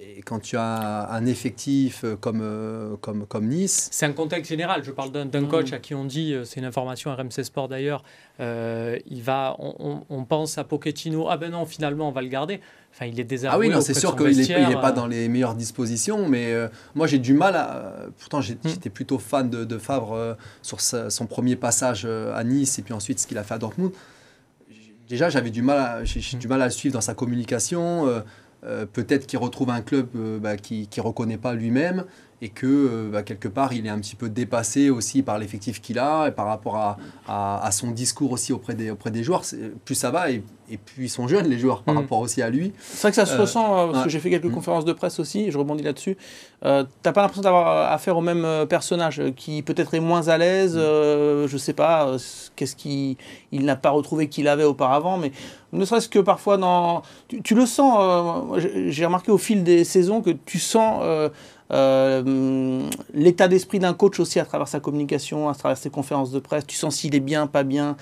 et 0.00 0.22
quand 0.22 0.38
tu 0.38 0.56
as 0.56 1.08
un 1.10 1.26
effectif 1.26 2.04
euh, 2.04 2.16
comme, 2.16 2.40
euh, 2.42 2.96
comme, 3.00 3.26
comme 3.26 3.48
Nice. 3.48 3.88
C'est 3.90 4.06
un 4.06 4.12
contexte 4.12 4.48
général. 4.48 4.84
Je 4.84 4.92
parle 4.92 5.10
d'un 5.10 5.24
mm. 5.24 5.48
coach 5.48 5.72
à 5.72 5.78
qui 5.78 5.94
on 5.94 6.04
dit, 6.04 6.32
euh, 6.32 6.44
c'est 6.44 6.60
une 6.60 6.66
information 6.66 7.14
RMC 7.14 7.42
Sport 7.42 7.68
d'ailleurs, 7.68 8.02
il 8.38 9.22
va, 9.22 9.56
on, 9.58 10.02
on, 10.08 10.24
pense 10.24 10.58
à 10.58 10.64
Pochettino, 10.64 11.26
ah 11.28 11.36
ben 11.36 11.50
non, 11.50 11.66
finalement 11.66 12.08
on 12.08 12.12
va 12.12 12.22
le 12.22 12.28
garder. 12.28 12.60
Enfin, 12.94 13.06
il 13.06 13.18
est 13.18 13.24
désavoué. 13.24 13.54
Ah 13.54 13.58
oui, 13.58 13.68
non, 13.74 13.80
c'est 13.80 13.94
sûr 13.94 14.14
qu'il 14.14 14.36
n'est 14.36 14.80
pas 14.80 14.92
dans 14.92 15.06
les 15.06 15.28
meilleures 15.28 15.56
dispositions, 15.56 16.28
mais 16.28 16.54
moi 16.94 17.06
j'ai 17.06 17.18
du 17.18 17.34
mal 17.34 17.56
à. 17.56 18.06
Pourtant, 18.18 18.38
mm. 18.38 18.56
j'étais 18.64 18.90
plutôt 18.90 19.18
fan 19.18 19.50
de, 19.50 19.64
de 19.64 19.78
Favre 19.78 20.36
sur 20.62 20.80
son 20.80 21.26
premier 21.26 21.56
passage 21.56 22.04
à 22.06 22.44
Nice 22.44 22.78
et 22.78 22.82
puis 22.82 22.94
ensuite 22.94 23.18
ce 23.18 23.26
qu'il 23.26 23.38
a 23.38 23.42
fait 23.42 23.54
à 23.54 23.58
Dortmund. 23.58 23.90
Déjà, 25.08 25.30
j'avais 25.30 25.50
du 25.50 25.62
mal, 25.62 26.04
j'ai 26.04 26.36
du 26.36 26.48
mal 26.48 26.60
à 26.62 26.66
le 26.66 26.70
suivre 26.70 26.92
dans 26.92 27.00
sa 27.00 27.14
communication. 27.14 28.22
Euh, 28.64 28.86
peut-être 28.86 29.26
qu'il 29.26 29.38
retrouve 29.38 29.70
un 29.70 29.80
club 29.80 30.08
euh, 30.16 30.38
bah, 30.38 30.56
qui 30.56 30.88
ne 30.96 31.02
reconnaît 31.02 31.38
pas 31.38 31.54
lui-même 31.54 32.04
et 32.40 32.48
que 32.48 32.66
euh, 32.66 33.10
bah, 33.10 33.22
quelque 33.22 33.48
part 33.48 33.72
il 33.72 33.86
est 33.86 33.90
un 33.90 33.98
petit 33.98 34.16
peu 34.16 34.28
dépassé 34.28 34.90
aussi 34.90 35.22
par 35.22 35.38
l'effectif 35.38 35.80
qu'il 35.80 35.98
a 35.98 36.28
et 36.28 36.30
par 36.30 36.46
rapport 36.46 36.76
à, 36.76 36.96
à, 37.26 37.70
son 37.72 37.90
discours 37.90 38.32
aussi 38.32 38.52
auprès 38.52 38.74
des, 38.74 38.90
auprès 38.90 39.10
des 39.10 39.24
joueurs. 39.24 39.42
Plus 39.84 39.94
ça 39.94 40.10
va 40.10 40.30
et, 40.30 40.42
et 40.70 40.76
plus 40.76 41.04
ils 41.04 41.08
sont 41.08 41.26
jeunes 41.26 41.48
les 41.48 41.58
joueurs 41.58 41.82
par 41.82 41.94
mm. 41.94 41.98
rapport 41.98 42.20
aussi 42.20 42.40
à 42.42 42.50
lui. 42.50 42.72
C'est 42.78 43.02
vrai 43.02 43.10
que 43.10 43.16
ça 43.16 43.26
se 43.26 43.36
ressent 43.36 43.90
parce 43.90 44.04
que 44.04 44.10
j'ai 44.10 44.20
fait 44.20 44.30
quelques 44.30 44.44
mm. 44.44 44.52
conférences 44.52 44.84
de 44.84 44.92
presse 44.92 45.18
aussi 45.18 45.44
et 45.44 45.50
je 45.50 45.58
rebondis 45.58 45.82
là-dessus. 45.82 46.16
Euh, 46.64 46.84
T'as 47.02 47.12
pas 47.12 47.22
l'impression 47.22 47.42
d'avoir 47.42 47.92
affaire 47.92 48.16
au 48.16 48.20
même 48.20 48.46
personnage 48.68 49.22
qui 49.36 49.62
peut-être 49.62 49.94
est 49.94 50.00
moins 50.00 50.28
à 50.28 50.38
l'aise, 50.38 50.76
mm. 50.76 51.46
je 51.46 51.56
sais 51.56 51.72
pas, 51.72 52.16
qu'est-ce 52.54 52.76
qu'il 52.76 53.16
il, 53.50 53.64
n'a 53.64 53.76
pas 53.76 53.90
retrouvé 53.90 54.28
qu'il 54.28 54.46
avait 54.46 54.64
auparavant, 54.64 55.18
mais 55.18 55.32
ne 55.72 55.84
serait-ce 55.84 56.08
que 56.08 56.18
parfois 56.18 56.56
dans... 56.56 57.02
Tu, 57.44 57.54
le 57.54 57.66
sens, 57.66 57.98
euh, 58.00 58.88
j'ai 58.88 59.04
remarqué 59.04 59.30
au 59.30 59.38
fil 59.38 59.64
des 59.64 59.84
saisons 59.84 60.22
que 60.22 60.30
tu 60.30 60.58
sens 60.58 61.02
euh, 61.70 62.22
euh, 62.26 62.88
l'état 63.12 63.48
d'esprit 63.48 63.78
d'un 63.78 63.92
coach 63.94 64.18
aussi 64.20 64.40
à 64.40 64.44
travers 64.44 64.68
sa 64.68 64.80
communication, 64.80 65.48
à 65.48 65.54
travers 65.54 65.76
ses 65.76 65.90
conférences 65.90 66.30
de 66.30 66.38
presse. 66.38 66.66
Tu 66.66 66.76
sens 66.76 66.96
s'il 66.96 67.14
est 67.14 67.20
bien, 67.20 67.46
pas 67.46 67.62
bien, 67.62 67.96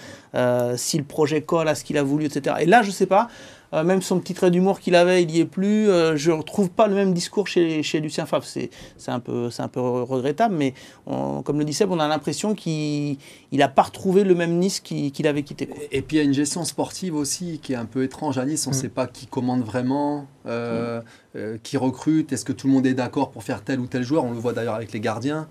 si 0.76 0.98
le 0.98 1.04
projet 1.04 1.42
colle 1.42 1.68
à 1.68 1.74
ce 1.74 1.84
qu'il 1.84 1.98
a 1.98 2.02
voulu, 2.02 2.26
etc. 2.26 2.56
Et 2.60 2.66
là, 2.66 2.82
je 2.82 2.90
sais 2.90 3.06
pas, 3.06 3.28
euh, 3.72 3.84
même 3.84 4.02
son 4.02 4.20
petit 4.20 4.34
trait 4.34 4.50
d'humour 4.50 4.80
qu'il 4.80 4.94
avait, 4.94 5.22
il 5.22 5.28
n'y 5.28 5.40
est 5.40 5.44
plus. 5.44 5.88
Euh, 5.88 6.16
je 6.16 6.30
ne 6.30 6.36
retrouve 6.36 6.70
pas 6.70 6.86
le 6.86 6.94
même 6.94 7.12
discours 7.12 7.48
chez, 7.48 7.82
chez 7.82 8.00
Lucien 8.00 8.26
Favre. 8.26 8.44
C'est 8.44 8.70
un, 9.08 9.20
peu, 9.20 9.48
un 9.58 9.68
peu 9.68 9.80
regrettable, 9.80 10.54
mais 10.54 10.74
comme 11.06 11.58
le 11.58 11.64
dit 11.64 11.74
Seb, 11.74 11.90
on 11.90 11.98
a 11.98 12.08
l'impression 12.08 12.54
qu'il 12.54 13.18
n'a 13.52 13.68
pas 13.68 13.82
retrouvé 13.82 14.24
le 14.24 14.34
même 14.34 14.58
Nice 14.58 14.80
qu'il 14.80 15.26
avait 15.26 15.42
quitté. 15.42 15.68
Et, 15.90 16.02
puis 16.02 16.16
il 16.16 16.20
y 16.20 16.22
a 16.22 16.24
une 16.24 16.34
gestion 16.34 16.64
sportive 16.64 17.14
aussi 17.14 17.60
qui 17.62 17.72
est 17.72 17.76
un 17.76 17.84
peu 17.84 18.02
étrange 18.04 18.38
à 18.38 18.46
Nice. 18.46 18.66
On 18.66 18.70
ne 18.70 18.76
mm. 18.76 18.78
sait 18.78 18.88
pas 18.88 19.06
qui 19.06 19.26
commande 19.26 19.62
vraiment, 19.62 20.26
euh, 20.46 21.00
mm. 21.34 21.58
qui 21.62 21.76
recrute. 21.76 22.32
Est-ce 22.32 22.44
que 22.44 22.52
tout 22.52 22.66
le 22.66 22.72
monde 22.72 22.86
est 22.86 22.94
d'accord 22.94 23.30
pour 23.30 23.42
faire 23.42 23.62
tel 23.62 23.80
ou 23.80 23.86
tel 23.86 24.02
joueur? 24.02 24.24
On 24.24 24.30
le 24.30 24.38
voit 24.38 24.52
d'ailleurs 24.52 24.74
avec 24.74 24.92
les 24.92 25.00
gardiens. 25.00 25.48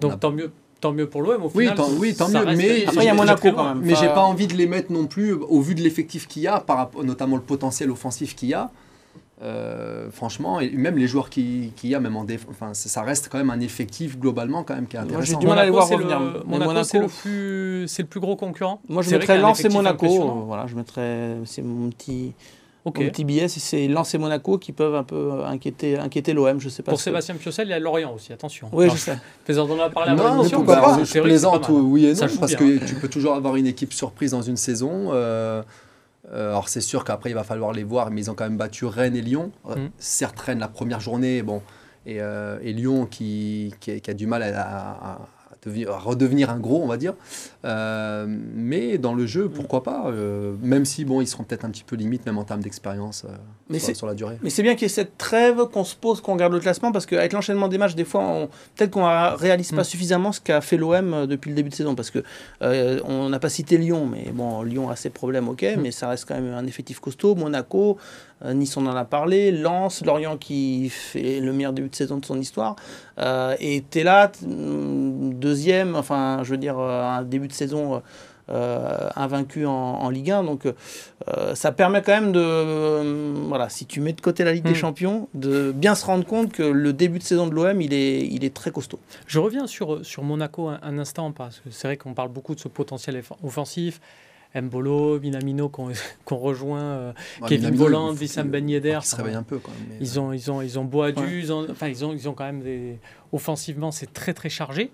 Donc 0.00 0.20
tant 0.20 0.32
mieux 0.32 0.50
tant 0.80 0.92
mieux 0.92 1.08
pour 1.08 1.22
l'OM. 1.22 1.48
Oui, 1.54 1.68
tant, 1.74 1.88
oui, 1.98 2.14
tant 2.14 2.28
mieux. 2.28 2.44
Mais 2.56 2.86
après, 2.86 3.04
il 3.04 3.06
y 3.06 3.08
a 3.08 3.14
Monaco 3.14 3.52
quand 3.52 3.74
même. 3.74 3.80
Mais 3.82 3.94
j'ai 3.94 4.08
pas 4.08 4.22
envie 4.22 4.46
de 4.46 4.54
les 4.54 4.66
mettre 4.66 4.92
non 4.92 5.06
plus, 5.06 5.32
au 5.32 5.60
vu 5.60 5.74
de 5.74 5.82
l'effectif 5.82 6.26
qu'il 6.26 6.42
y 6.42 6.46
a, 6.48 6.60
par, 6.60 6.90
notamment 7.02 7.36
le 7.36 7.42
potentiel 7.42 7.90
offensif 7.90 8.34
qu'il 8.34 8.50
y 8.50 8.54
a. 8.54 8.70
Euh, 9.42 10.10
franchement, 10.10 10.60
et 10.60 10.70
même 10.70 10.96
les 10.96 11.06
joueurs 11.06 11.28
qu'il 11.28 11.74
qui 11.74 11.88
y 11.88 11.94
a, 11.94 12.00
même 12.00 12.16
en 12.16 12.24
défense, 12.24 12.48
enfin, 12.50 12.72
ça 12.72 13.02
reste 13.02 13.28
quand 13.30 13.36
même 13.36 13.50
un 13.50 13.60
effectif 13.60 14.18
globalement 14.18 14.64
quand 14.64 14.74
même 14.74 14.86
qui 14.86 14.96
est 14.96 15.00
intéressant. 15.00 15.32
J'ai 15.32 15.36
du 15.36 15.46
mal 15.46 15.58
à 15.58 15.64
les 15.66 15.70
voir 15.70 15.86
revenir. 15.86 16.18
Le, 16.18 16.42
Monaco, 16.46 16.84
c'est 16.84 17.00
le, 17.00 17.06
plus, 17.06 17.98
le 17.98 18.04
plus 18.06 18.20
gros 18.20 18.36
concurrent. 18.36 18.80
Moi, 18.88 19.02
je 19.02 19.10
mettrais 19.10 19.38
Lens 19.38 19.62
et 19.62 19.68
Monaco. 19.68 20.44
Voilà, 20.46 20.66
je 20.66 20.74
mettrais, 20.74 21.36
c'est 21.44 21.60
mon 21.60 21.90
petit. 21.90 22.32
Okay. 22.86 23.02
Mon 23.02 23.10
petit 23.10 23.24
billet, 23.24 23.48
c'est 23.48 23.88
Lens 23.88 24.14
et 24.14 24.18
Monaco 24.18 24.58
qui 24.58 24.70
peuvent 24.70 24.94
un 24.94 25.02
peu 25.02 25.44
inquiéter, 25.44 25.98
inquiéter 25.98 26.32
l'OM, 26.32 26.60
je 26.60 26.68
sais 26.68 26.84
pas. 26.84 26.92
Pour 26.92 27.00
Sébastien 27.00 27.34
Piocel, 27.34 27.66
il 27.66 27.70
y 27.70 27.74
a 27.74 27.80
Lorient 27.80 28.14
aussi, 28.14 28.32
attention. 28.32 28.68
Oui, 28.72 28.88
je 28.88 28.96
sais. 28.96 29.18
Faisant 29.44 29.68
en 29.68 29.80
a 29.80 29.90
parlé 29.90 30.14
non, 30.14 30.44
mais 30.44 30.48
pourquoi 30.48 30.76
pas? 30.76 31.04
Je 31.04 31.20
plaisante, 31.20 31.68
oui 31.68 32.06
et 32.06 32.14
non, 32.14 32.28
parce 32.38 32.54
que 32.54 32.84
tu 32.86 32.94
peux 32.94 33.08
toujours 33.08 33.34
avoir 33.34 33.56
une 33.56 33.66
équipe 33.66 33.92
surprise 33.92 34.30
dans 34.30 34.42
une 34.42 34.56
saison. 34.56 35.08
Euh, 35.12 35.62
euh, 36.32 36.50
alors 36.50 36.68
c'est 36.68 36.80
sûr 36.80 37.04
qu'après 37.04 37.30
il 37.30 37.34
va 37.34 37.44
falloir 37.44 37.72
les 37.72 37.84
voir, 37.84 38.10
mais 38.10 38.22
ils 38.22 38.30
ont 38.30 38.34
quand 38.34 38.44
même 38.44 38.56
battu 38.56 38.84
Rennes 38.84 39.16
et 39.16 39.22
Lyon. 39.22 39.52
Euh, 39.68 39.76
mm. 39.76 39.90
Certes 39.98 40.38
Rennes 40.40 40.58
la 40.58 40.68
première 40.68 41.00
journée, 41.00 41.42
bon, 41.42 41.62
et, 42.04 42.20
euh, 42.20 42.58
et 42.62 42.72
Lyon 42.72 43.06
qui, 43.06 43.74
qui, 43.80 44.00
qui, 44.00 44.10
a 44.10 44.14
du 44.14 44.26
mal 44.26 44.42
à, 44.42 45.18
redevenir 45.88 46.50
un 46.50 46.58
gros, 46.58 46.82
on 46.82 46.86
va 46.86 46.96
dire. 46.96 47.14
Euh, 47.66 48.26
mais 48.28 48.96
dans 48.96 49.14
le 49.14 49.26
jeu, 49.26 49.48
pourquoi 49.48 49.82
pas 49.82 50.06
euh, 50.06 50.54
Même 50.62 50.84
si, 50.84 51.04
bon, 51.04 51.20
ils 51.20 51.26
seront 51.26 51.42
peut-être 51.42 51.64
un 51.64 51.70
petit 51.70 51.82
peu 51.82 51.96
limite, 51.96 52.24
même 52.24 52.38
en 52.38 52.44
termes 52.44 52.60
d'expérience 52.60 53.24
euh, 53.24 53.78
sur, 53.78 53.96
sur, 53.96 54.06
la 54.06 54.14
durée. 54.14 54.38
Mais 54.42 54.50
c'est 54.50 54.62
bien 54.62 54.74
qu'il 54.74 54.82
y 54.82 54.86
ait 54.86 54.88
cette 54.88 55.18
trêve, 55.18 55.66
qu'on 55.72 55.82
se 55.82 55.96
pose, 55.96 56.20
qu'on 56.20 56.34
regarde 56.34 56.52
le 56.52 56.60
classement, 56.60 56.92
parce 56.92 57.06
qu'avec 57.06 57.32
l'enchaînement 57.32 57.68
des 57.68 57.78
matchs, 57.78 57.96
des 57.96 58.04
fois, 58.04 58.48
peut-être 58.76 58.92
qu'on 58.92 59.06
ne 59.06 59.36
réalise 59.36 59.72
pas 59.72 59.80
mm. 59.80 59.84
suffisamment 59.84 60.32
ce 60.32 60.40
qu'a 60.40 60.60
fait 60.60 60.76
l'OM 60.76 61.26
depuis 61.26 61.50
le 61.50 61.56
début 61.56 61.70
de 61.70 61.74
saison. 61.74 61.94
Parce 61.94 62.10
que 62.10 62.22
on 62.60 63.28
n'a 63.28 63.38
pas 63.40 63.48
cité 63.48 63.78
Lyon, 63.78 64.06
mais 64.06 64.30
bon, 64.32 64.62
Lyon 64.62 64.88
a 64.88 64.96
ses 64.96 65.10
problèmes, 65.10 65.48
ok, 65.48 65.62
mm. 65.62 65.80
mais 65.80 65.90
ça 65.90 66.08
reste 66.08 66.26
quand 66.26 66.34
même 66.34 66.54
un 66.54 66.66
effectif 66.66 67.00
costaud. 67.00 67.34
Monaco, 67.34 67.98
euh, 68.44 68.52
nice, 68.52 68.76
on 68.76 68.86
en 68.86 68.94
a 68.94 69.04
parlé. 69.04 69.50
Lens, 69.50 70.04
Lorient 70.04 70.36
qui 70.36 70.90
fait 70.90 71.40
le 71.40 71.52
meilleur 71.52 71.72
début 71.72 71.88
de 71.88 71.94
saison 71.94 72.18
de 72.18 72.24
son 72.24 72.38
histoire. 72.38 72.76
Euh, 73.18 73.56
et 73.60 73.82
t'es 73.88 74.02
là, 74.02 74.30
mm, 74.42 75.34
deuxième, 75.34 75.96
enfin, 75.96 76.40
je 76.42 76.50
veux 76.50 76.58
dire, 76.58 76.78
euh, 76.78 77.02
un 77.02 77.22
début 77.22 77.48
de 77.48 77.54
saison. 77.56 78.02
invaincu 78.48 79.66
en, 79.66 80.08
Ligue 80.08 80.30
1. 80.30 80.44
Donc 80.44 80.68
ça 81.54 81.72
permet 81.72 82.00
quand 82.02 82.12
même 82.12 82.30
de, 82.30 83.34
voilà, 83.48 83.68
si 83.68 83.86
tu 83.86 84.00
mets 84.00 84.12
de 84.12 84.20
côté 84.20 84.44
la 84.44 84.52
Ligue 84.52 84.62
des 84.62 84.70
hmm. 84.70 84.74
Champions, 84.86 85.28
de 85.34 85.72
bien 85.72 85.96
se 85.96 86.06
rendre 86.06 86.24
compte 86.24 86.52
que 86.52 86.62
le 86.62 86.92
début 86.92 87.18
de 87.18 87.24
saison 87.24 87.48
de 87.48 87.54
l'OM, 87.54 87.80
il 87.80 87.92
est, 87.92 88.24
il 88.24 88.44
est 88.44 88.54
très 88.54 88.70
costaud. 88.70 89.00
Je 89.26 89.40
reviens 89.40 89.66
sur, 89.66 90.06
sur 90.06 90.22
Monaco 90.22 90.68
un 90.68 90.98
instant, 90.98 91.32
parce 91.32 91.58
que 91.58 91.70
c'est 91.72 91.88
vrai 91.88 91.96
qu'on 91.96 92.14
parle 92.14 92.28
beaucoup 92.28 92.54
de 92.54 92.60
ce 92.60 92.68
potentiel 92.68 93.20
offensif. 93.42 94.00
Mbolo, 94.54 95.20
Minamino 95.20 95.68
qu'on 95.68 95.92
rejoint, 96.36 96.80
euh, 96.80 97.12
Kevin 97.48 97.74
Voland, 97.74 98.12
Vissam 98.12 98.48
Ben 98.48 98.68
Yedder. 98.68 98.98
Ils 99.02 99.06
se 99.06 99.16
réveillent 99.16 99.34
un 99.34 99.42
peu 99.42 99.58
quand 99.58 99.72
même. 99.72 99.98
Ils, 100.00 100.20
ont, 100.20 100.32
ils, 100.32 100.50
ont, 100.50 100.62
ils 100.62 100.78
ont 100.78 100.84
Boadu, 100.84 101.40
ils 101.40 101.52
ont, 101.52 101.66
enfin, 101.70 101.88
ils 101.88 102.04
ont, 102.04 102.12
ils 102.12 102.28
ont 102.28 102.34
quand 102.34 102.44
même 102.44 102.62
des. 102.62 102.98
Offensivement, 103.32 103.90
c'est 103.90 104.12
très 104.12 104.34
très 104.34 104.48
chargé. 104.48 104.90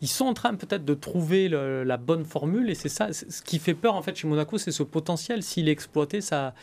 Ils 0.00 0.08
sont 0.08 0.24
en 0.24 0.34
train 0.34 0.54
peut-être 0.54 0.84
de 0.84 0.94
trouver 0.94 1.48
la 1.48 1.96
bonne 1.96 2.24
formule 2.24 2.70
et 2.70 2.74
c'est 2.74 2.88
ça. 2.88 3.12
Ce 3.12 3.42
qui 3.42 3.58
fait 3.58 3.74
peur 3.74 3.94
en 3.94 4.02
fait 4.02 4.16
chez 4.16 4.26
Monaco, 4.26 4.58
c'est 4.58 4.72
ce 4.72 4.82
potentiel. 4.82 5.42
S'il 5.42 5.68
est 5.68 5.72
exploité, 5.72 6.20
ça 6.20 6.54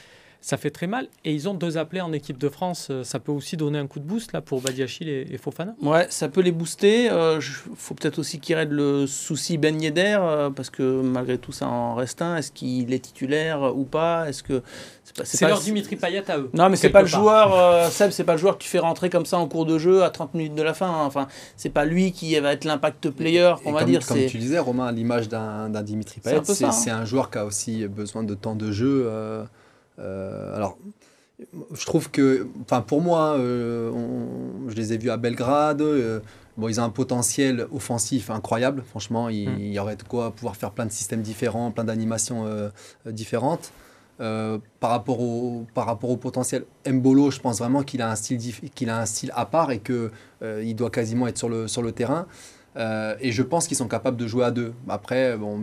ça 0.41 0.57
fait 0.57 0.71
très 0.71 0.87
mal. 0.87 1.07
Et 1.23 1.33
ils 1.33 1.47
ont 1.47 1.53
deux 1.53 1.77
appelés 1.77 2.01
en 2.01 2.11
équipe 2.11 2.39
de 2.39 2.49
France. 2.49 2.87
Euh, 2.89 3.03
ça 3.03 3.19
peut 3.19 3.31
aussi 3.31 3.57
donner 3.57 3.77
un 3.77 3.85
coup 3.85 3.99
de 3.99 4.05
boost 4.05 4.33
là 4.33 4.41
pour 4.41 4.59
Badiachil 4.59 5.07
et, 5.07 5.37
Fofana. 5.37 5.75
Ouais, 5.81 6.07
ça 6.09 6.29
peut 6.29 6.41
les 6.41 6.51
booster. 6.51 7.05
Il 7.05 7.11
euh, 7.11 7.39
faut 7.75 7.93
peut-être 7.93 8.17
aussi 8.17 8.39
qu'ils 8.39 8.55
règlent 8.55 8.75
le 8.75 9.07
souci 9.07 9.59
Ben 9.59 9.79
Yedder 9.79 10.17
euh, 10.19 10.49
parce 10.49 10.71
que 10.71 11.01
malgré 11.01 11.37
tout 11.37 11.51
ça 11.51 11.67
en 11.67 11.93
reste 11.93 12.23
un. 12.23 12.37
Est-ce 12.37 12.51
qu'il 12.51 12.91
est 12.91 12.99
titulaire 12.99 13.75
ou 13.77 13.83
pas? 13.83 14.27
Est-ce 14.27 14.41
que 14.41 14.63
c'est 15.23 15.47
leur 15.47 15.59
Dimitri 15.59 15.95
Payet 15.95 16.29
à 16.31 16.37
eux. 16.37 16.49
Non, 16.53 16.69
mais 16.69 16.75
c'est 16.75 16.89
pas 16.89 17.01
le 17.01 17.07
joueur. 17.07 17.91
Seb, 17.91 18.11
c'est 18.11 18.23
pas 18.23 18.33
le 18.33 18.37
joueur 18.37 18.57
que 18.57 18.63
tu 18.63 18.69
fais 18.69 18.79
rentrer 18.79 19.09
comme 19.09 19.25
ça 19.25 19.37
en 19.37 19.47
cours 19.47 19.65
de 19.65 19.77
jeu 19.77 20.03
à 20.03 20.09
30 20.09 20.33
minutes 20.33 20.55
de 20.55 20.61
la 20.63 20.73
fin. 20.73 20.87
Hein. 20.87 21.05
Enfin, 21.05 21.27
c'est 21.57 21.69
pas 21.69 21.85
lui 21.85 22.13
qui 22.13 22.39
va 22.39 22.53
être 22.53 22.65
l'impact 22.65 23.09
player, 23.09 23.53
on 23.65 23.73
va 23.73 23.83
dire. 23.83 24.05
Comme 24.05 24.25
tu 24.25 24.37
disais, 24.37 24.57
Romain, 24.57 24.87
à 24.87 24.91
l'image 24.91 25.29
d'un 25.29 25.69
Dimitri 25.83 26.19
Payet, 26.21 26.41
c'est 26.45 26.63
un, 26.63 26.69
hein. 26.69 27.01
un, 27.01 27.05
joueur 27.05 27.29
qui 27.29 27.37
a 27.37 27.45
aussi 27.45 27.87
besoin 27.87 28.23
de 28.23 28.33
temps 28.33 28.55
de 28.55 28.71
jeu. 28.71 29.03
Euh, 29.05 29.43
alors, 30.01 30.77
je 31.73 31.85
trouve 31.85 32.09
que, 32.11 32.47
enfin 32.63 32.81
pour 32.81 33.01
moi, 33.01 33.35
euh, 33.37 33.91
je 34.67 34.75
les 34.75 34.93
ai 34.93 34.97
vus 34.97 35.09
à 35.09 35.17
Belgrade. 35.17 35.81
Euh, 35.81 36.19
bon, 36.57 36.67
ils 36.67 36.79
ont 36.79 36.83
un 36.83 36.89
potentiel 36.89 37.67
offensif 37.71 38.29
incroyable. 38.29 38.83
Franchement, 38.87 39.29
il, 39.29 39.49
mm. 39.49 39.59
y 39.59 39.79
aurait 39.79 39.95
de 39.95 40.03
quoi 40.03 40.31
pouvoir 40.31 40.55
faire 40.55 40.71
plein 40.71 40.85
de 40.85 40.91
systèmes 40.91 41.21
différents, 41.21 41.71
plein 41.71 41.83
d'animations 41.83 42.45
différentes. 43.05 43.71
par, 44.17 44.89
rapport 44.89 45.19
au, 45.19 45.65
par 45.73 45.85
rapport 45.85 46.11
au 46.11 46.17
potentiel 46.17 46.65
Mbolo, 46.87 47.31
je 47.31 47.39
pense 47.39 47.59
vraiment 47.59 47.83
qu'il 47.83 48.01
a 48.01 48.11
un 48.11 48.15
style, 48.15 48.39
qu'il 48.75 48.89
a 48.89 48.99
un 48.99 49.05
style 49.05 49.31
à 49.35 49.45
part 49.45 49.71
et 49.71 49.79
qu'il 49.79 50.11
il 50.43 50.75
doit 50.75 50.91
quasiment 50.91 51.27
être 51.27 51.37
sur 51.37 51.49
le, 51.49 51.67
sur 51.67 51.81
le 51.81 51.91
terrain. 51.91 52.27
et 52.77 53.31
je 53.31 53.41
pense 53.41 53.67
qu'ils 53.67 53.77
sont 53.77 53.87
capables 53.87 54.17
de 54.17 54.27
jouer 54.27 54.45
à 54.45 54.51
deux. 54.51 54.73
Après, 54.87 55.37
bon, 55.37 55.59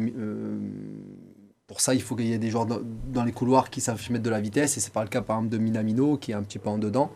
pour 1.68 1.83
ça, 1.83 1.94
il 1.94 2.00
faut 2.00 2.16
qu'il 2.16 2.26
y 2.26 2.33
ait 2.33 2.38
des 2.38 2.50
joueurs 2.50 2.66
dans, 2.66 3.24
les 3.24 3.33
couloirs 3.33 3.68
qui 3.68 3.83
savent 3.83 4.02
mettre 4.11 4.24
de 4.24 4.31
la 4.31 4.40
vitesse, 4.40 4.78
et 4.78 4.81
c'est 4.81 4.92
pas 4.92 5.02
le 5.02 5.11
cas 5.11 5.20
par 5.20 5.37
exemple 5.37 5.52
de 5.52 5.59
Minamino 5.59 6.16
qui 6.16 6.33
est 6.33 6.35
un 6.35 6.42
petit 6.42 6.59
peu 6.59 6.70
en 6.70 6.78
dedans. 6.78 7.12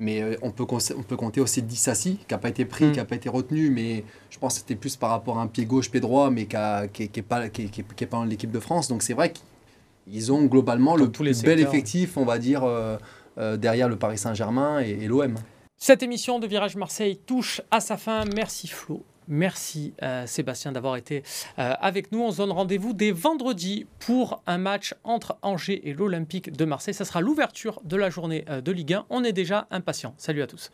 Mais 0.00 0.20
euh, 0.20 0.34
on, 0.42 0.50
peut, 0.50 0.66
on 0.96 1.02
peut 1.04 1.16
compter 1.16 1.40
aussi 1.40 1.62
Dissassi, 1.62 2.16
qui 2.16 2.34
n'a 2.34 2.38
pas 2.38 2.48
été 2.48 2.64
pris, 2.64 2.86
mm. 2.86 2.92
qui 2.92 2.98
n'a 2.98 3.04
pas 3.04 3.14
été 3.14 3.28
retenu, 3.28 3.70
mais 3.70 4.04
je 4.30 4.38
pense 4.40 4.54
que 4.54 4.60
c'était 4.60 4.74
plus 4.74 4.96
par 4.96 5.10
rapport 5.10 5.38
à 5.38 5.42
un 5.42 5.46
pied 5.46 5.64
gauche, 5.64 5.88
pied 5.88 6.00
droit, 6.00 6.30
mais 6.30 6.46
qui 6.46 6.56
n'est 6.56 7.22
pas, 7.22 7.48
qui, 7.48 7.70
qui, 7.70 7.82
pas 7.82 8.16
dans 8.16 8.24
l'équipe 8.24 8.50
de 8.50 8.58
France. 8.58 8.88
Donc 8.88 9.04
c'est 9.04 9.14
vrai 9.14 9.32
qu'ils 9.32 10.32
ont 10.32 10.44
globalement 10.46 10.96
le 10.96 11.08
plus 11.08 11.42
bel 11.42 11.60
effectif, 11.60 12.16
on 12.16 12.24
va 12.24 12.38
dire, 12.38 12.64
euh, 12.64 12.96
euh, 13.38 13.56
derrière 13.56 13.88
le 13.88 13.94
Paris 13.94 14.18
Saint-Germain 14.18 14.80
et, 14.80 14.90
et 14.90 15.06
l'OM. 15.06 15.36
Cette 15.78 16.02
émission 16.02 16.40
de 16.40 16.48
Virage 16.48 16.74
Marseille 16.74 17.20
touche 17.24 17.62
à 17.70 17.78
sa 17.78 17.96
fin. 17.96 18.24
Merci 18.24 18.66
Flo. 18.66 19.04
Merci 19.28 19.94
euh, 20.02 20.26
Sébastien 20.26 20.72
d'avoir 20.72 20.96
été 20.96 21.22
euh, 21.58 21.74
avec 21.80 22.12
nous. 22.12 22.22
On 22.22 22.30
se 22.30 22.38
donne 22.38 22.52
rendez-vous 22.52 22.92
dès 22.92 23.12
vendredi 23.12 23.86
pour 23.98 24.42
un 24.46 24.58
match 24.58 24.94
entre 25.04 25.36
Angers 25.42 25.88
et 25.88 25.92
l'Olympique 25.92 26.52
de 26.52 26.64
Marseille. 26.64 26.94
Ça 26.94 27.04
sera 27.04 27.20
l'ouverture 27.20 27.80
de 27.84 27.96
la 27.96 28.10
journée 28.10 28.44
euh, 28.48 28.60
de 28.60 28.72
Ligue 28.72 28.94
1. 28.94 29.06
On 29.10 29.24
est 29.24 29.32
déjà 29.32 29.66
impatients. 29.70 30.14
Salut 30.16 30.42
à 30.42 30.46
tous. 30.46 30.70